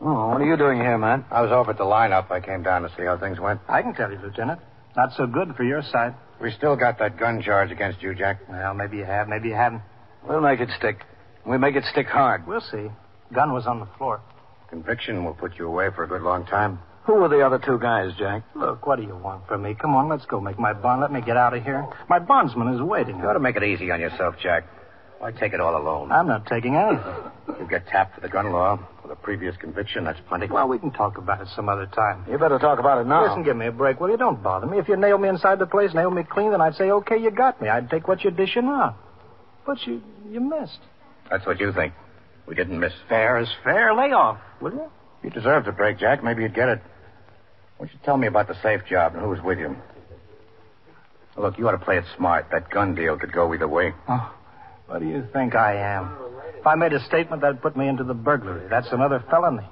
Oh, 0.00 0.28
what 0.28 0.40
are 0.40 0.46
you 0.46 0.56
doing 0.56 0.78
here, 0.78 0.96
man? 0.96 1.24
I 1.30 1.42
was 1.42 1.50
over 1.50 1.72
at 1.72 1.78
the 1.78 1.84
lineup. 1.84 2.30
I 2.30 2.40
came 2.40 2.62
down 2.62 2.82
to 2.82 2.88
see 2.96 3.04
how 3.04 3.18
things 3.18 3.38
went. 3.38 3.60
I 3.68 3.82
can 3.82 3.94
tell 3.94 4.10
you, 4.10 4.18
Lieutenant. 4.22 4.60
Not 4.96 5.12
so 5.16 5.26
good 5.26 5.54
for 5.56 5.64
your 5.64 5.82
side. 5.82 6.14
We 6.40 6.50
still 6.52 6.76
got 6.76 6.98
that 6.98 7.18
gun 7.18 7.42
charge 7.42 7.70
against 7.70 8.02
you, 8.02 8.14
Jack. 8.14 8.40
Well, 8.48 8.74
maybe 8.74 8.96
you 8.96 9.04
have, 9.04 9.28
maybe 9.28 9.48
you 9.48 9.54
haven't. 9.54 9.82
We'll 10.26 10.40
make 10.40 10.60
it 10.60 10.70
stick. 10.78 11.04
We 11.46 11.58
make 11.58 11.76
it 11.76 11.84
stick 11.90 12.06
hard. 12.06 12.46
We'll 12.46 12.60
see. 12.60 12.88
Gun 13.32 13.52
was 13.52 13.66
on 13.66 13.80
the 13.80 13.88
floor. 13.98 14.20
Conviction 14.68 15.24
will 15.24 15.34
put 15.34 15.58
you 15.58 15.66
away 15.66 15.88
for 15.94 16.04
a 16.04 16.08
good 16.08 16.22
long 16.22 16.46
time. 16.46 16.78
Who 17.04 17.14
were 17.14 17.28
the 17.28 17.44
other 17.44 17.58
two 17.58 17.78
guys, 17.78 18.12
Jack? 18.18 18.42
Look, 18.54 18.86
what 18.86 18.96
do 18.96 19.02
you 19.02 19.16
want 19.16 19.46
from 19.48 19.62
me? 19.62 19.74
Come 19.74 19.94
on, 19.94 20.08
let's 20.08 20.26
go 20.26 20.40
make 20.40 20.58
my 20.58 20.72
bond. 20.72 21.00
Let 21.00 21.12
me 21.12 21.20
get 21.20 21.36
out 21.36 21.54
of 21.54 21.62
here. 21.64 21.86
My 22.08 22.18
bondsman 22.18 22.68
is 22.74 22.80
waiting. 22.80 23.18
You 23.18 23.24
ought 23.24 23.34
to 23.34 23.40
make 23.40 23.56
it 23.56 23.62
easy 23.64 23.90
on 23.90 24.00
yourself, 24.00 24.36
Jack. 24.42 24.64
Why 25.18 25.32
take 25.32 25.52
it 25.52 25.60
all 25.60 25.76
alone? 25.76 26.12
I'm 26.12 26.26
not 26.26 26.46
taking 26.46 26.76
anything. 26.76 27.04
You 27.58 27.66
get 27.68 27.86
tapped 27.88 28.14
for 28.14 28.20
the 28.20 28.28
gun 28.28 28.52
law 28.52 28.78
previous 29.22 29.56
conviction. 29.56 30.04
That's 30.04 30.20
plenty. 30.28 30.46
Well, 30.46 30.68
we 30.68 30.78
can 30.78 30.90
talk 30.90 31.18
about 31.18 31.40
it 31.40 31.48
some 31.54 31.68
other 31.68 31.86
time. 31.86 32.24
You 32.30 32.38
better 32.38 32.58
talk 32.58 32.78
about 32.78 33.00
it 33.00 33.06
now. 33.06 33.26
Listen, 33.26 33.42
give 33.42 33.56
me 33.56 33.66
a 33.66 33.72
break. 33.72 34.00
Well, 34.00 34.10
you 34.10 34.16
don't 34.16 34.42
bother 34.42 34.66
me. 34.66 34.78
If 34.78 34.88
you 34.88 34.96
nail 34.96 35.18
me 35.18 35.28
inside 35.28 35.58
the 35.58 35.66
place, 35.66 35.94
nail 35.94 36.10
me 36.10 36.22
clean, 36.22 36.50
then 36.50 36.60
I'd 36.60 36.74
say, 36.74 36.90
okay, 36.90 37.18
you 37.18 37.30
got 37.30 37.60
me. 37.60 37.68
I'd 37.68 37.90
take 37.90 38.08
what 38.08 38.22
you're 38.22 38.32
dishing 38.32 38.66
out. 38.66 38.96
But 39.66 39.78
you 39.86 40.02
you 40.28 40.40
missed. 40.40 40.78
That's 41.30 41.46
what 41.46 41.60
you 41.60 41.72
think. 41.72 41.92
We 42.46 42.54
didn't 42.54 42.80
miss. 42.80 42.92
Fair 43.08 43.38
is 43.38 43.48
fair. 43.62 43.94
Lay 43.94 44.12
off, 44.12 44.38
will 44.60 44.72
you? 44.72 44.90
You 45.22 45.30
deserved 45.30 45.68
a 45.68 45.72
break, 45.72 45.98
Jack. 45.98 46.24
Maybe 46.24 46.42
you'd 46.42 46.54
get 46.54 46.68
it. 46.68 46.80
Why 47.76 47.86
don't 47.86 47.92
you 47.94 48.00
tell 48.04 48.16
me 48.16 48.26
about 48.26 48.48
the 48.48 48.60
safe 48.62 48.80
job 48.88 49.14
and 49.14 49.22
who 49.22 49.28
was 49.28 49.40
with 49.42 49.58
you? 49.58 49.76
Look, 51.36 51.58
you 51.58 51.68
ought 51.68 51.72
to 51.72 51.78
play 51.78 51.96
it 51.98 52.04
smart. 52.16 52.46
That 52.50 52.70
gun 52.70 52.94
deal 52.94 53.16
could 53.18 53.32
go 53.32 53.54
either 53.54 53.68
way. 53.68 53.92
Oh, 54.08 54.34
what 54.86 55.00
do 55.00 55.06
you 55.06 55.26
think 55.32 55.54
I 55.54 55.76
am? 55.76 56.16
If 56.60 56.66
I 56.66 56.74
made 56.74 56.92
a 56.92 57.02
statement, 57.06 57.40
that'd 57.40 57.62
put 57.62 57.74
me 57.74 57.88
into 57.88 58.04
the 58.04 58.12
burglary. 58.12 58.68
That's 58.68 58.92
another 58.92 59.24
felony. 59.30 59.66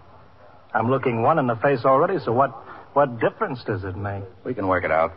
I'm 0.73 0.91
looking 0.91 1.21
one 1.21 1.39
in 1.39 1.47
the 1.47 1.57
face 1.57 1.85
already, 1.85 2.19
so 2.25 2.33
what, 2.33 2.51
what 2.95 3.21
difference 3.21 3.63
does 3.67 3.85
it 3.85 3.95
make? 3.95 4.25
We 4.43 4.55
can 4.55 4.67
work 4.69 4.85
it 4.85 4.91
out. 4.91 5.13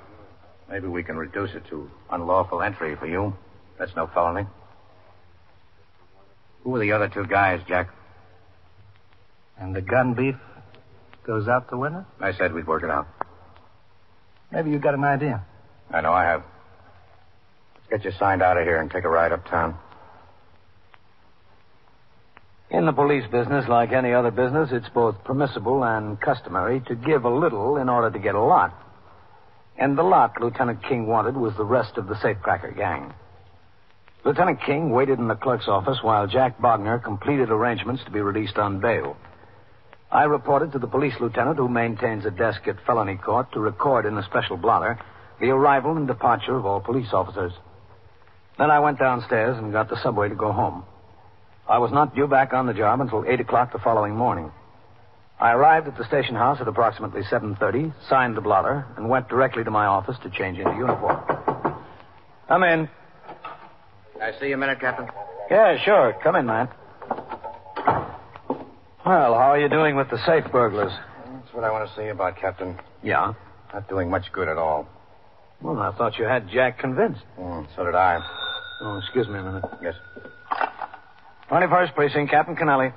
Maybe 0.70 0.88
we 0.88 1.02
can 1.02 1.16
reduce 1.16 1.52
it 1.56 1.64
to 1.70 1.90
unlawful 2.12 2.62
entry 2.62 2.98
for 2.98 3.08
you. 3.08 3.34
That's 3.80 3.96
no 3.96 4.08
felony. 4.08 4.48
Who 6.64 6.72
were 6.72 6.80
the 6.80 6.92
other 6.92 7.08
two 7.08 7.26
guys, 7.26 7.62
Jack? 7.66 7.90
And 9.58 9.74
the 9.74 9.82
gun 9.82 10.14
beef 10.14 10.36
goes 11.26 11.48
out 11.48 11.70
the 11.70 11.78
window? 11.78 12.06
I 12.20 12.34
said 12.34 12.54
we'd 12.54 12.68
work 12.68 12.84
it 12.84 12.90
out. 12.90 13.08
Maybe 14.52 14.72
you've 14.72 14.82
got 14.82 14.94
an 14.94 15.06
idea. 15.06 15.46
I 15.90 16.02
know 16.02 16.12
I 16.12 16.26
have. 16.26 16.44
Let's 17.76 18.04
get 18.04 18.12
you 18.12 18.18
signed 18.20 18.42
out 18.42 18.58
of 18.58 18.66
here 18.66 18.82
and 18.82 18.92
take 18.92 19.06
a 19.06 19.10
ride 19.10 19.32
uptown. 19.32 19.78
In 22.72 22.86
the 22.86 22.94
police 22.94 23.26
business, 23.30 23.68
like 23.68 23.92
any 23.92 24.14
other 24.14 24.32
business, 24.32 24.70
it's 24.72 24.88
both 24.94 25.22
permissible 25.26 25.84
and 25.84 26.20
customary 26.22 26.80
to 26.88 26.96
give 26.96 27.26
a 27.26 27.30
little 27.30 27.76
in 27.76 27.90
order 27.90 28.10
to 28.10 28.18
get 28.18 28.34
a 28.34 28.42
lot. 28.42 28.74
And 29.78 29.98
the 29.98 30.04
lot 30.04 30.40
Lieutenant 30.40 30.82
King 30.88 31.06
wanted 31.06 31.36
was 31.36 31.54
the 31.58 31.66
rest 31.66 31.98
of 31.98 32.08
the 32.08 32.16
safecracker 32.16 32.78
gang. 32.78 33.14
Lieutenant 34.24 34.62
King 34.66 34.92
waited 34.92 35.20
in 35.20 35.28
the 35.28 35.36
clerk's 35.36 35.68
office 35.68 35.98
while 36.02 36.28
Jack 36.28 36.60
Bogner 36.60 37.04
completed 37.04 37.50
arrangements 37.50 38.06
to 38.06 38.12
be 38.12 38.22
released 38.22 38.58
on 38.58 38.80
bail. 38.80 39.18
I 40.10 40.24
reported 40.24 40.72
to 40.72 40.80
the 40.80 40.88
police 40.88 41.16
lieutenant 41.20 41.58
who 41.58 41.68
maintains 41.68 42.26
a 42.26 42.32
desk 42.32 42.68
at 42.68 42.86
felony 42.86 43.18
court 43.18 43.52
to 43.52 43.60
record 43.60 44.06
in 44.06 44.18
a 44.18 44.24
special 44.24 44.56
blotter 44.56 44.98
the 45.42 45.50
arrival 45.50 45.98
and 45.98 46.08
departure 46.08 46.56
of 46.56 46.66
all 46.66 46.80
police 46.80 47.12
officers. 47.12 47.52
Then 48.58 48.72
I 48.72 48.80
went 48.80 49.00
downstairs 49.00 49.58
and 49.58 49.74
got 49.74 49.90
the 49.90 50.02
subway 50.02 50.30
to 50.30 50.36
go 50.36 50.54
home. 50.54 50.86
I 51.68 51.78
was 51.78 51.92
not 51.92 52.16
due 52.16 52.28
back 52.28 52.54
on 52.54 52.66
the 52.66 52.74
job 52.74 53.02
until 53.02 53.24
8 53.28 53.40
o'clock 53.40 53.72
the 53.72 53.80
following 53.80 54.16
morning. 54.16 54.52
I 55.40 55.54
arrived 55.54 55.88
at 55.88 55.98
the 55.98 56.06
station 56.06 56.36
house 56.36 56.60
at 56.62 56.68
approximately 56.68 57.22
7.30, 57.24 57.94
signed 58.08 58.38
the 58.38 58.42
blotter, 58.42 58.86
and 58.98 59.10
went 59.10 59.28
directly 59.28 59.64
to 59.64 59.72
my 59.72 59.86
office 59.86 60.18
to 60.24 60.30
change 60.30 60.60
into 60.60 60.72
uniform. 60.72 61.20
Come 62.48 62.64
in. 62.64 62.90
Can 64.14 64.22
I 64.22 64.40
see 64.40 64.50
you 64.50 64.54
a 64.54 64.58
minute, 64.58 64.80
Captain? 64.80 65.08
Yeah, 65.50 65.78
sure. 65.84 66.16
Come 66.24 66.36
in, 66.36 66.46
man. 66.46 66.70
Well, 69.04 69.34
how 69.34 69.52
are 69.52 69.60
you 69.60 69.68
doing 69.68 69.96
with 69.96 70.10
the 70.12 70.20
safe 70.26 70.52
burglars? 70.52 70.92
That's 71.26 71.54
what 71.54 71.64
I 71.64 71.72
want 71.72 71.90
to 71.90 71.96
see 71.96 72.08
about, 72.10 72.38
Captain. 72.38 72.78
Yeah? 73.02 73.34
Not 73.74 73.90
doing 73.90 74.10
much 74.10 74.32
good 74.32 74.48
at 74.48 74.58
all. 74.58 74.88
Well, 75.62 75.80
I 75.80 75.92
thought 75.98 76.20
you 76.20 76.26
had 76.26 76.50
Jack 76.50 76.78
convinced. 76.78 77.22
Mm, 77.40 77.68
so 77.76 77.86
did 77.86 77.96
I. 77.96 78.20
Oh, 78.82 78.98
excuse 78.98 79.28
me 79.28 79.40
a 79.40 79.44
minute. 79.44 79.64
Yes. 79.82 79.96
21st 81.52 81.94
Precinct, 81.96 82.32
Captain 82.32 82.56
Kennelly. 82.56 82.94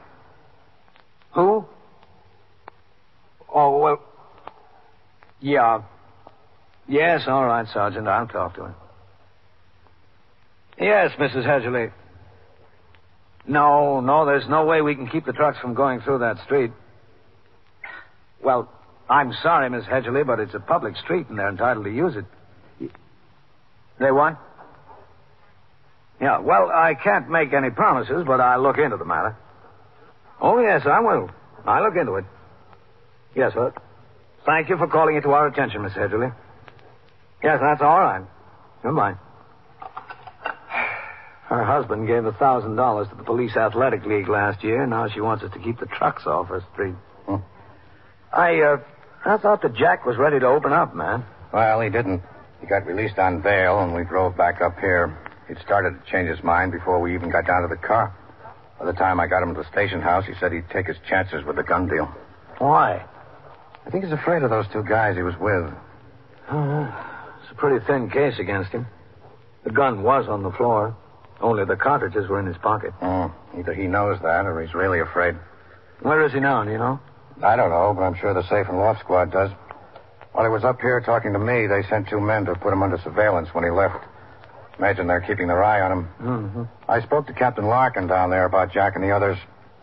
Who? 1.34 1.64
Oh, 3.52 3.78
well. 3.78 4.02
Yeah. 5.40 5.82
Yes, 6.86 7.22
all 7.26 7.44
right, 7.44 7.66
Sergeant. 7.72 8.06
I'll 8.06 8.28
talk 8.28 8.54
to 8.54 8.66
him. 8.66 8.74
Yes, 10.78 11.10
Mrs. 11.18 11.44
Hedgerly. 11.44 11.92
No, 13.46 14.00
no, 14.00 14.24
there's 14.24 14.48
no 14.48 14.64
way 14.64 14.80
we 14.82 14.94
can 14.94 15.08
keep 15.08 15.26
the 15.26 15.32
trucks 15.32 15.58
from 15.58 15.74
going 15.74 16.00
through 16.00 16.18
that 16.18 16.36
street. 16.44 16.70
Well, 18.42 18.70
I'm 19.08 19.32
sorry, 19.42 19.68
Miss 19.68 19.84
Hedgerly, 19.84 20.24
but 20.24 20.40
it's 20.40 20.54
a 20.54 20.60
public 20.60 20.96
street 20.96 21.28
and 21.28 21.38
they're 21.38 21.48
entitled 21.48 21.84
to 21.86 21.92
use 21.92 22.14
it. 22.16 22.90
They 23.98 24.10
what? 24.10 24.38
Yeah, 26.20 26.38
well, 26.38 26.70
I 26.70 26.94
can't 26.94 27.28
make 27.28 27.52
any 27.52 27.70
promises, 27.70 28.24
but 28.26 28.40
I'll 28.40 28.62
look 28.62 28.78
into 28.78 28.96
the 28.96 29.04
matter. 29.04 29.36
Oh, 30.40 30.60
yes, 30.60 30.82
I 30.86 31.00
will. 31.00 31.30
I'll 31.66 31.82
look 31.82 31.96
into 31.96 32.14
it. 32.14 32.24
Yes, 33.34 33.52
sir. 33.54 33.72
Thank 34.46 34.68
you 34.68 34.76
for 34.76 34.86
calling 34.86 35.16
it 35.16 35.22
to 35.22 35.30
our 35.32 35.46
attention, 35.46 35.82
Miss 35.82 35.92
Hedgerly. 35.92 36.32
Yes, 37.42 37.58
that's 37.60 37.82
all 37.82 37.98
right. 37.98 38.22
Goodbye. 38.82 39.14
Her 41.48 41.64
husband 41.64 42.06
gave 42.06 42.24
a 42.24 42.32
thousand 42.32 42.76
dollars 42.76 43.08
to 43.08 43.14
the 43.16 43.22
police 43.22 43.56
athletic 43.56 44.04
league 44.06 44.28
last 44.28 44.64
year. 44.64 44.86
Now 44.86 45.08
she 45.08 45.20
wants 45.20 45.44
us 45.44 45.52
to 45.52 45.58
keep 45.58 45.78
the 45.78 45.86
trucks 45.86 46.26
off 46.26 46.48
her 46.48 46.62
street. 46.72 46.94
Hmm. 47.26 47.36
I, 48.32 48.60
uh, 48.60 48.76
I 49.24 49.36
thought 49.38 49.62
that 49.62 49.74
Jack 49.74 50.06
was 50.06 50.16
ready 50.16 50.40
to 50.40 50.46
open 50.46 50.72
up, 50.72 50.94
man. 50.94 51.24
Well, 51.52 51.80
he 51.80 51.90
didn't. 51.90 52.22
He 52.60 52.66
got 52.66 52.86
released 52.86 53.18
on 53.18 53.40
bail, 53.40 53.80
and 53.80 53.94
we 53.94 54.04
drove 54.04 54.36
back 54.36 54.60
up 54.62 54.78
here. 54.78 55.16
He'd 55.48 55.58
started 55.58 55.90
to 55.98 56.10
change 56.10 56.28
his 56.28 56.42
mind 56.42 56.72
before 56.72 57.00
we 57.00 57.14
even 57.14 57.30
got 57.30 57.46
down 57.46 57.62
to 57.62 57.68
the 57.68 57.76
car. 57.76 58.14
By 58.78 58.86
the 58.86 58.92
time 58.92 59.20
I 59.20 59.26
got 59.26 59.42
him 59.42 59.54
to 59.54 59.62
the 59.62 59.68
station 59.70 60.00
house, 60.00 60.24
he 60.26 60.34
said 60.40 60.52
he'd 60.52 60.68
take 60.70 60.86
his 60.86 60.96
chances 61.08 61.44
with 61.44 61.56
the 61.56 61.62
gun 61.62 61.88
deal. 61.88 62.06
Why? 62.58 63.04
I 63.86 63.90
think 63.90 64.04
he's 64.04 64.12
afraid 64.12 64.42
of 64.42 64.50
those 64.50 64.66
two 64.72 64.82
guys 64.82 65.16
he 65.16 65.22
was 65.22 65.38
with. 65.38 65.72
Uh, 66.48 66.90
it's 67.42 67.52
a 67.52 67.54
pretty 67.54 67.84
thin 67.86 68.10
case 68.10 68.38
against 68.38 68.70
him. 68.72 68.86
The 69.64 69.70
gun 69.70 70.02
was 70.02 70.26
on 70.28 70.42
the 70.42 70.52
floor. 70.52 70.96
Only 71.40 71.64
the 71.64 71.76
cartridges 71.76 72.28
were 72.28 72.40
in 72.40 72.46
his 72.46 72.56
pocket. 72.58 72.92
Oh, 73.02 73.32
either 73.58 73.74
he 73.74 73.86
knows 73.86 74.18
that 74.22 74.46
or 74.46 74.60
he's 74.62 74.74
really 74.74 75.00
afraid. 75.00 75.36
Where 76.00 76.24
is 76.24 76.32
he 76.32 76.40
now, 76.40 76.64
do 76.64 76.70
you 76.70 76.78
know? 76.78 77.00
I 77.42 77.56
don't 77.56 77.70
know, 77.70 77.92
but 77.94 78.02
I'm 78.02 78.14
sure 78.14 78.32
the 78.32 78.48
safe 78.48 78.68
and 78.68 78.78
loft 78.78 79.00
squad 79.00 79.32
does. 79.32 79.50
While 80.32 80.44
he 80.44 80.50
was 80.50 80.64
up 80.64 80.80
here 80.80 81.00
talking 81.00 81.32
to 81.32 81.38
me, 81.38 81.66
they 81.66 81.82
sent 81.88 82.08
two 82.08 82.20
men 82.20 82.44
to 82.46 82.54
put 82.54 82.72
him 82.72 82.82
under 82.82 82.98
surveillance 82.98 83.48
when 83.52 83.64
he 83.64 83.70
left. 83.70 84.04
Imagine 84.78 85.06
they're 85.06 85.20
keeping 85.20 85.46
their 85.46 85.62
eye 85.62 85.80
on 85.80 85.92
him. 85.92 86.08
Mm-hmm. 86.20 86.62
I 86.88 87.00
spoke 87.02 87.26
to 87.28 87.32
Captain 87.32 87.66
Larkin 87.66 88.06
down 88.06 88.30
there 88.30 88.44
about 88.44 88.72
Jack 88.72 88.94
and 88.96 89.04
the 89.04 89.10
others. 89.10 89.38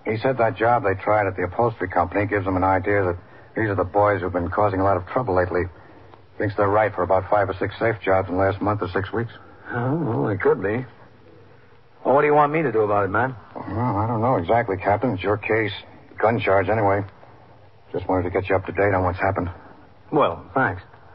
He 0.05 0.17
said 0.17 0.37
that 0.37 0.57
job 0.57 0.83
they 0.83 1.01
tried 1.01 1.27
at 1.27 1.35
the 1.35 1.43
upholstery 1.43 1.87
company 1.87 2.25
gives 2.25 2.45
them 2.45 2.57
an 2.57 2.63
idea 2.63 3.03
that 3.03 3.17
these 3.55 3.69
are 3.69 3.75
the 3.75 3.83
boys 3.83 4.21
who've 4.21 4.33
been 4.33 4.49
causing 4.49 4.79
a 4.79 4.83
lot 4.83 4.97
of 4.97 5.05
trouble 5.07 5.35
lately. 5.35 5.63
Thinks 6.37 6.55
they're 6.55 6.67
right 6.67 6.93
for 6.93 7.03
about 7.03 7.29
five 7.29 7.49
or 7.49 7.53
six 7.59 7.77
safe 7.79 7.95
jobs 8.03 8.27
in 8.27 8.35
the 8.35 8.41
last 8.41 8.61
month 8.61 8.81
or 8.81 8.89
six 8.89 9.11
weeks. 9.13 9.31
Oh, 9.71 9.95
well, 9.95 10.27
it 10.29 10.41
could 10.41 10.61
be. 10.61 10.85
Well, 12.03 12.15
what 12.15 12.21
do 12.21 12.27
you 12.27 12.33
want 12.33 12.51
me 12.51 12.63
to 12.63 12.71
do 12.71 12.81
about 12.81 13.05
it, 13.05 13.09
man? 13.09 13.35
Well, 13.55 13.97
I 13.97 14.07
don't 14.07 14.21
know 14.21 14.37
exactly, 14.37 14.75
Captain. 14.77 15.11
It's 15.13 15.23
your 15.23 15.37
case. 15.37 15.71
Gun 16.19 16.39
charge, 16.39 16.67
anyway. 16.67 17.01
Just 17.93 18.07
wanted 18.07 18.23
to 18.23 18.29
get 18.31 18.49
you 18.49 18.55
up 18.55 18.65
to 18.65 18.71
date 18.71 18.93
on 18.93 19.03
what's 19.03 19.19
happened. 19.19 19.49
Well, 20.11 20.43
thanks. 20.53 20.81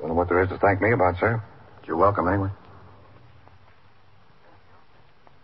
Don't 0.00 0.08
know 0.08 0.14
what 0.14 0.28
there 0.28 0.42
is 0.42 0.48
to 0.50 0.58
thank 0.58 0.80
me 0.80 0.92
about, 0.92 1.18
sir. 1.18 1.42
You're 1.86 1.96
welcome, 1.96 2.28
anyway. 2.28 2.50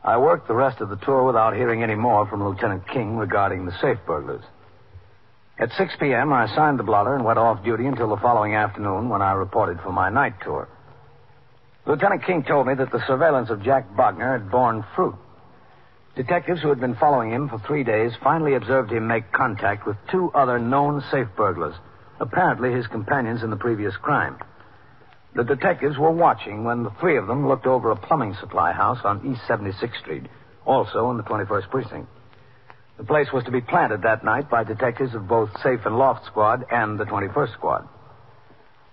I 0.02 0.16
worked 0.16 0.48
the 0.48 0.54
rest 0.54 0.80
of 0.80 0.88
the 0.88 0.96
tour 0.96 1.24
without 1.24 1.54
hearing 1.54 1.82
any 1.82 1.94
more 1.94 2.26
from 2.26 2.42
Lieutenant 2.42 2.88
King 2.88 3.16
regarding 3.16 3.66
the 3.66 3.76
safe 3.80 3.98
burglars. 4.06 4.44
At 5.58 5.72
6 5.72 5.94
p.m., 6.00 6.32
I 6.32 6.46
signed 6.54 6.78
the 6.78 6.84
blotter 6.84 7.14
and 7.14 7.24
went 7.24 7.38
off 7.38 7.62
duty 7.62 7.84
until 7.84 8.08
the 8.08 8.16
following 8.16 8.54
afternoon 8.54 9.10
when 9.10 9.20
I 9.20 9.32
reported 9.32 9.78
for 9.82 9.92
my 9.92 10.08
night 10.08 10.34
tour. 10.42 10.68
Lieutenant 11.84 12.24
King 12.24 12.44
told 12.44 12.66
me 12.66 12.74
that 12.74 12.90
the 12.90 13.04
surveillance 13.06 13.50
of 13.50 13.62
Jack 13.62 13.94
Bogner 13.94 14.32
had 14.38 14.50
borne 14.50 14.84
fruit. 14.96 15.16
Detectives 16.16 16.62
who 16.62 16.70
had 16.70 16.80
been 16.80 16.96
following 16.96 17.30
him 17.30 17.48
for 17.48 17.58
three 17.58 17.84
days 17.84 18.12
finally 18.22 18.54
observed 18.54 18.90
him 18.90 19.06
make 19.06 19.30
contact 19.32 19.86
with 19.86 19.96
two 20.10 20.30
other 20.34 20.58
known 20.58 21.02
safe 21.10 21.28
burglars, 21.36 21.74
apparently 22.20 22.72
his 22.72 22.86
companions 22.86 23.42
in 23.42 23.50
the 23.50 23.56
previous 23.56 23.96
crime. 23.98 24.38
The 25.34 25.44
detectives 25.44 25.96
were 25.96 26.10
watching 26.10 26.64
when 26.64 26.82
the 26.82 26.90
three 26.98 27.16
of 27.16 27.26
them 27.26 27.48
looked 27.48 27.66
over 27.66 27.90
a 27.90 27.96
plumbing 27.96 28.34
supply 28.40 28.72
house 28.72 28.98
on 29.04 29.24
East 29.24 29.42
76th 29.48 29.98
Street, 30.00 30.26
also 30.64 31.10
in 31.10 31.16
the 31.16 31.22
21st 31.22 31.70
Precinct. 31.70 32.08
The 32.98 33.04
place 33.04 33.32
was 33.32 33.44
to 33.44 33.50
be 33.50 33.60
planted 33.60 34.02
that 34.02 34.24
night 34.24 34.50
by 34.50 34.64
detectives 34.64 35.14
of 35.14 35.28
both 35.28 35.50
Safe 35.62 35.80
and 35.86 35.96
Loft 35.96 36.26
Squad 36.26 36.66
and 36.70 36.98
the 36.98 37.04
21st 37.04 37.52
Squad. 37.54 37.88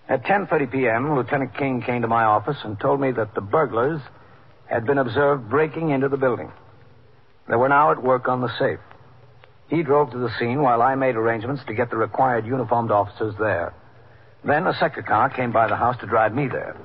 At 0.07 0.23
10:30 0.23 0.71
p.m., 0.71 1.15
Lieutenant 1.15 1.53
King 1.57 1.81
came 1.81 2.03
to 2.03 2.07
my 2.07 2.23
office 2.23 2.57
and 2.63 2.79
told 2.79 3.01
me 3.01 3.11
that 3.11 3.35
the 3.35 3.41
burglars 3.41 3.99
had 4.67 4.85
been 4.85 4.97
observed 4.97 5.49
breaking 5.49 5.89
into 5.89 6.07
the 6.07 6.17
building. 6.17 6.51
They 7.49 7.55
were 7.55 7.67
now 7.67 7.91
at 7.91 8.01
work 8.01 8.27
on 8.27 8.41
the 8.41 8.57
safe. 8.57 8.79
He 9.67 9.83
drove 9.83 10.11
to 10.11 10.17
the 10.17 10.31
scene 10.39 10.61
while 10.61 10.81
I 10.81 10.95
made 10.95 11.15
arrangements 11.15 11.63
to 11.67 11.73
get 11.73 11.89
the 11.89 11.97
required 11.97 12.45
uniformed 12.45 12.91
officers 12.91 13.33
there. 13.37 13.73
Then 14.43 14.65
a 14.67 14.73
second 14.73 15.05
car 15.05 15.29
came 15.29 15.51
by 15.51 15.67
the 15.67 15.75
house 15.75 15.97
to 16.01 16.05
drive 16.07 16.33
me 16.33 16.47
there. 16.47 16.75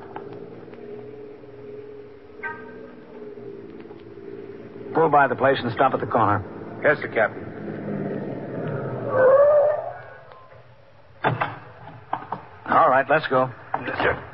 Pull 4.94 5.08
by 5.08 5.26
the 5.28 5.36
place 5.36 5.58
and 5.62 5.72
stop 5.72 5.94
at 5.94 6.00
the 6.00 6.06
corner. 6.06 6.44
Yes, 6.82 6.98
sir, 6.98 7.08
Captain. 7.08 7.48
All 12.68 12.88
right, 12.88 13.06
let's 13.08 13.26
go. 13.28 13.50
Yes, 13.86 13.96
sir. 13.98 14.28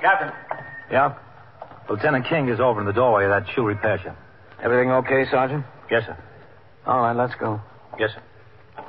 Captain. 0.00 0.32
Yeah? 0.90 1.14
Lieutenant 1.90 2.26
King 2.26 2.48
is 2.48 2.60
over 2.60 2.80
in 2.80 2.86
the 2.86 2.92
doorway 2.92 3.24
of 3.24 3.30
that 3.30 3.52
shoe 3.54 3.64
repair 3.64 3.98
shop. 3.98 4.16
Everything 4.62 4.90
okay, 4.90 5.24
Sergeant? 5.30 5.64
Yes, 5.90 6.02
sir. 6.06 6.16
All 6.86 7.00
right, 7.00 7.16
let's 7.16 7.34
go. 7.38 7.60
Yes, 7.98 8.10
sir. 8.14 8.22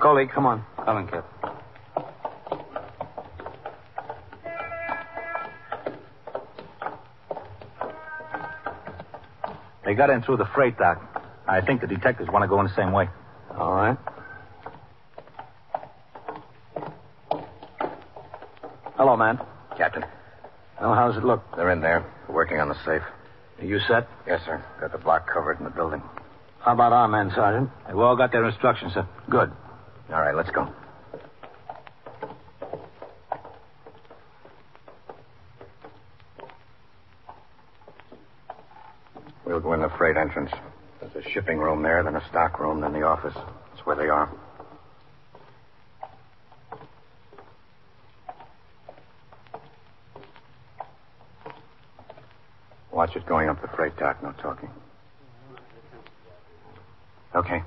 Coley, 0.01 0.27
come 0.27 0.45
on. 0.45 0.63
Coming, 0.83 1.07
Captain. 1.07 1.49
They 9.85 9.95
got 9.95 10.09
in 10.09 10.21
through 10.21 10.37
the 10.37 10.47
freight 10.53 10.77
dock. 10.77 11.01
I 11.47 11.61
think 11.61 11.81
the 11.81 11.87
detectives 11.87 12.29
want 12.31 12.43
to 12.43 12.47
go 12.47 12.59
in 12.59 12.67
the 12.67 12.75
same 12.75 12.91
way. 12.91 13.09
All 13.57 13.73
right. 13.73 13.97
Hello, 18.95 19.17
man. 19.17 19.39
Captain. 19.77 20.03
Well, 20.79 20.93
how's 20.93 21.17
it 21.17 21.23
look? 21.23 21.43
They're 21.55 21.71
in 21.71 21.81
there, 21.81 22.05
working 22.29 22.59
on 22.59 22.69
the 22.69 22.75
safe. 22.85 23.01
Are 23.59 23.65
you 23.65 23.79
set? 23.87 24.07
Yes, 24.25 24.41
sir. 24.45 24.63
Got 24.79 24.91
the 24.93 24.97
block 24.97 25.27
covered 25.31 25.59
in 25.59 25.65
the 25.65 25.69
building. 25.69 26.01
How 26.61 26.73
about 26.73 26.93
our 26.93 27.07
men, 27.07 27.31
Sergeant? 27.35 27.69
They've 27.87 27.97
all 27.97 28.15
got 28.15 28.31
their 28.31 28.45
instructions, 28.45 28.93
sir. 28.93 29.07
Good. 29.29 29.51
All 30.11 30.21
right, 30.21 30.35
let's 30.35 30.49
go. 30.51 30.73
We'll 39.45 39.59
go 39.59 39.73
in 39.73 39.81
the 39.81 39.89
freight 39.97 40.15
entrance. 40.15 40.51
There's 41.01 41.25
a 41.25 41.29
shipping 41.31 41.57
room 41.57 41.81
there, 41.81 42.03
then 42.03 42.15
a 42.15 42.25
stock 42.29 42.59
room, 42.59 42.81
then 42.81 42.93
the 42.93 43.01
office. 43.01 43.33
That's 43.35 43.85
where 43.85 43.95
they 43.95 44.07
are. 44.07 44.31
It 53.15 53.25
going 53.25 53.49
up 53.49 53.59
the 53.59 53.67
freight 53.69 53.97
dock, 53.97 54.21
no 54.21 54.31
talking. 54.33 54.69
Okay. 57.35 57.63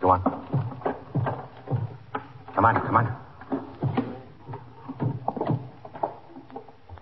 Go 0.00 0.10
on. 0.10 0.22
Come 2.54 2.64
on, 2.64 2.74
come 2.74 2.96
on. 2.96 3.16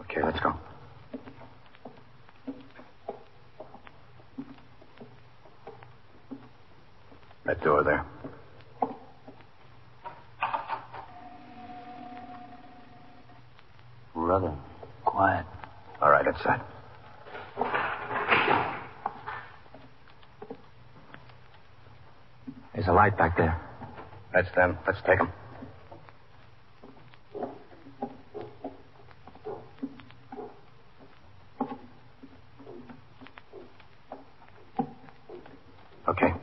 Okay, 0.02 0.22
let's 0.22 0.38
go. 0.40 0.54
That 7.46 7.62
door 7.64 7.84
there. 7.84 8.04
Rather 14.14 14.54
quiet. 15.04 15.46
Inside. 16.26 16.60
There's 22.74 22.88
a 22.88 22.92
light 22.92 23.16
back 23.16 23.36
there. 23.36 23.60
That's 24.34 24.52
them. 24.56 24.76
Let's 24.86 24.98
take 25.06 25.18
them. 25.18 25.32
Okay. 36.08 36.34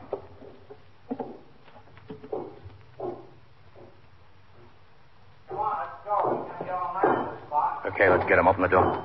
Okay, 7.86 8.08
let's 8.08 8.24
get 8.28 8.38
him. 8.38 8.48
Open 8.48 8.62
the 8.62 8.68
door. 8.68 9.04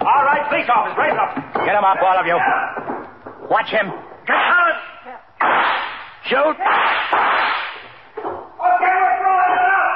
All 0.00 0.24
right, 0.24 0.44
police 0.48 0.68
officers, 0.68 0.98
raise 0.98 1.16
up. 1.16 1.34
Get 1.64 1.74
him 1.76 1.84
up, 1.84 2.02
all 2.02 2.18
of 2.18 2.26
you. 2.26 2.38
Watch 3.48 3.70
him. 3.70 3.92
Get 4.26 4.36
out. 4.36 4.76
Shoot. 6.26 6.36
Okay, 6.38 6.62
we're 9.00 9.16
through. 9.18 9.40
That's 9.40 9.58
enough. 9.66 9.90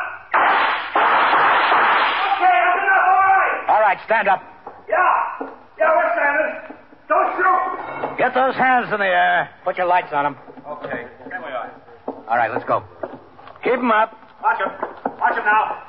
Okay, 2.35 2.59
that's 2.65 2.83
enough. 2.83 3.69
All 3.69 3.81
right. 3.95 4.05
Stand 4.07 4.29
up. 4.29 4.43
Yeah. 4.89 5.49
Yeah, 5.79 5.91
we're 5.97 6.13
standing. 6.13 6.77
Don't 7.09 7.31
shoot. 7.37 8.19
Get 8.19 8.35
those 8.35 8.55
hands 8.55 8.93
in 8.93 8.99
the 8.99 9.07
air. 9.07 9.51
Put 9.65 9.77
your 9.77 9.87
lights 9.87 10.13
on 10.13 10.25
them. 10.25 10.37
Okay, 10.67 11.07
here 11.29 11.41
we 11.45 11.51
are. 11.53 11.71
All 12.29 12.37
right, 12.37 12.51
let's 12.51 12.65
go. 12.65 12.83
Keep 13.63 13.75
him 13.75 13.91
up. 13.91 14.13
Watch 14.43 14.59
him. 14.61 14.71
Watch 15.19 15.37
him 15.37 15.45
now. 15.45 15.87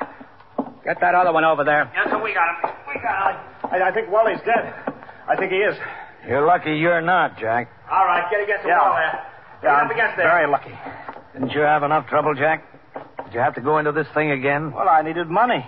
Get 0.84 1.00
that 1.02 1.16
other 1.16 1.32
one 1.32 1.46
over 1.46 1.64
there. 1.64 1.90
Yes, 1.96 2.08
sir, 2.10 2.22
we 2.22 2.34
got 2.34 2.48
him. 2.64 2.72
We 2.88 3.02
got 3.02 3.32
him. 3.32 3.40
I, 3.72 3.90
I 3.90 3.92
think 3.94 4.12
Wally's 4.12 4.40
dead. 4.46 4.74
I 5.28 5.36
think 5.36 5.52
he 5.52 5.58
is. 5.58 5.76
You're 6.28 6.46
lucky 6.46 6.76
you're 6.76 7.02
not, 7.02 7.38
Jack. 7.40 7.70
All 7.90 8.06
right, 8.06 8.30
get 8.30 8.44
against 8.44 8.64
the 8.64 8.70
Yeah. 8.70 8.80
wall 8.82 8.96
there. 8.96 9.12
Get 9.62 9.64
Yeah, 9.64 9.74
up 9.78 9.84
I'm 9.86 9.92
against 9.92 10.18
there. 10.18 10.28
very 10.28 10.48
lucky. 10.48 10.78
Didn't 11.34 11.52
you 11.52 11.62
have 11.62 11.84
enough 11.84 12.08
trouble, 12.08 12.34
Jack? 12.36 12.64
Did 13.26 13.34
you 13.34 13.40
have 13.40 13.56
to 13.56 13.62
go 13.62 13.78
into 13.80 13.92
this 13.92 14.08
thing 14.14 14.32
again? 14.32 14.72
Well, 14.72 14.88
I 14.90 15.02
needed 15.02 15.28
money. 15.30 15.66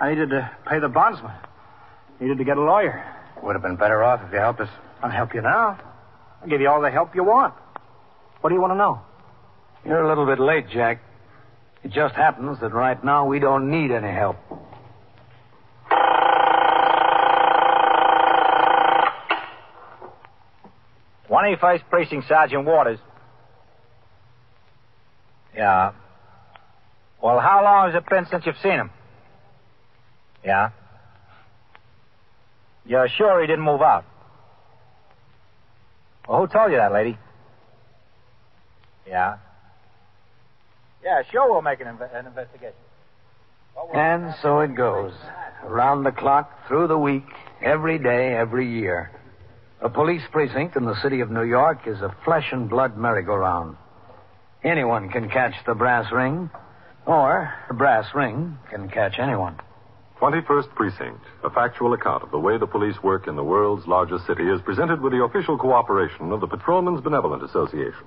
I 0.00 0.10
needed 0.10 0.30
to 0.30 0.50
pay 0.68 0.78
the 0.80 0.88
bondsman. 0.88 1.32
Needed 2.20 2.38
to 2.38 2.44
get 2.44 2.58
a 2.58 2.60
lawyer. 2.62 3.02
Would 3.42 3.54
have 3.54 3.62
been 3.62 3.76
better 3.76 4.04
off 4.04 4.20
if 4.26 4.32
you 4.32 4.38
helped 4.38 4.60
us. 4.60 4.68
I'll 5.02 5.10
help 5.10 5.34
you 5.34 5.40
now. 5.40 5.78
I'll 6.42 6.48
give 6.48 6.60
you 6.60 6.68
all 6.68 6.82
the 6.82 6.90
help 6.90 7.14
you 7.14 7.24
want. 7.24 7.54
What 8.40 8.50
do 8.50 8.54
you 8.54 8.60
want 8.60 8.72
to 8.72 8.76
know? 8.76 9.00
You're 9.84 10.02
a 10.04 10.08
little 10.08 10.26
bit 10.26 10.38
late, 10.38 10.68
Jack. 10.68 11.00
It 11.82 11.90
just 11.92 12.14
happens 12.14 12.60
that 12.60 12.74
right 12.74 13.02
now 13.02 13.26
we 13.26 13.38
don't 13.38 13.70
need 13.70 13.90
any 13.90 14.12
help. 14.12 14.36
Twenty-first 21.26 21.84
Precinct 21.88 22.28
Sergeant 22.28 22.66
Waters. 22.66 22.98
Yeah. 25.56 25.92
Well, 27.22 27.38
how 27.40 27.62
long 27.62 27.90
has 27.90 28.02
it 28.02 28.08
been 28.08 28.26
since 28.30 28.44
you've 28.44 28.58
seen 28.62 28.72
him? 28.72 28.90
Yeah. 30.44 30.70
You're 32.84 33.08
sure 33.08 33.40
he 33.40 33.46
didn't 33.46 33.64
move 33.64 33.82
out? 33.82 34.04
Well, 36.28 36.40
who 36.40 36.46
told 36.46 36.70
you 36.70 36.78
that, 36.78 36.92
lady? 36.92 37.18
Yeah. 39.06 39.38
Yeah, 41.02 41.22
sure, 41.30 41.50
we'll 41.50 41.62
make 41.62 41.80
an, 41.80 41.86
inve- 41.86 42.14
an 42.14 42.26
investigation. 42.26 42.74
And 43.94 44.34
so 44.42 44.60
it 44.60 44.74
goes. 44.74 45.12
Around 45.64 46.04
the 46.04 46.12
clock, 46.12 46.68
through 46.68 46.88
the 46.88 46.98
week, 46.98 47.24
every 47.62 47.98
day, 47.98 48.34
every 48.34 48.70
year. 48.70 49.10
A 49.80 49.88
police 49.88 50.22
precinct 50.30 50.76
in 50.76 50.84
the 50.84 51.00
city 51.00 51.20
of 51.20 51.30
New 51.30 51.44
York 51.44 51.86
is 51.86 52.00
a 52.00 52.14
flesh 52.24 52.48
and 52.52 52.68
blood 52.68 52.96
merry-go-round. 52.96 53.76
Anyone 54.62 55.08
can 55.08 55.30
catch 55.30 55.54
the 55.66 55.74
brass 55.74 56.12
ring, 56.12 56.50
or 57.06 57.52
the 57.68 57.74
brass 57.74 58.06
ring 58.14 58.58
can 58.70 58.90
catch 58.90 59.18
anyone. 59.18 59.58
21st 60.20 60.74
Precinct, 60.74 61.24
a 61.42 61.48
factual 61.48 61.94
account 61.94 62.22
of 62.22 62.30
the 62.30 62.38
way 62.38 62.58
the 62.58 62.66
police 62.66 63.02
work 63.02 63.26
in 63.26 63.36
the 63.36 63.42
world's 63.42 63.86
largest 63.86 64.26
city, 64.26 64.42
is 64.42 64.60
presented 64.66 65.00
with 65.00 65.12
the 65.12 65.24
official 65.24 65.56
cooperation 65.56 66.30
of 66.30 66.42
the 66.42 66.46
Patrolmen's 66.46 67.00
Benevolent 67.00 67.42
Association, 67.42 68.04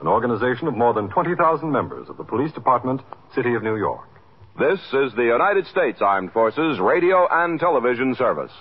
an 0.00 0.06
organization 0.06 0.68
of 0.68 0.76
more 0.76 0.94
than 0.94 1.08
20,000 1.08 1.68
members 1.68 2.08
of 2.08 2.18
the 2.18 2.24
Police 2.24 2.52
Department, 2.52 3.00
City 3.34 3.54
of 3.54 3.64
New 3.64 3.74
York. 3.74 4.08
This 4.56 4.78
is 4.92 5.12
the 5.16 5.24
United 5.24 5.66
States 5.66 5.98
Armed 6.00 6.32
Forces 6.32 6.78
Radio 6.78 7.26
and 7.28 7.58
Television 7.58 8.14
Service. 8.14 8.52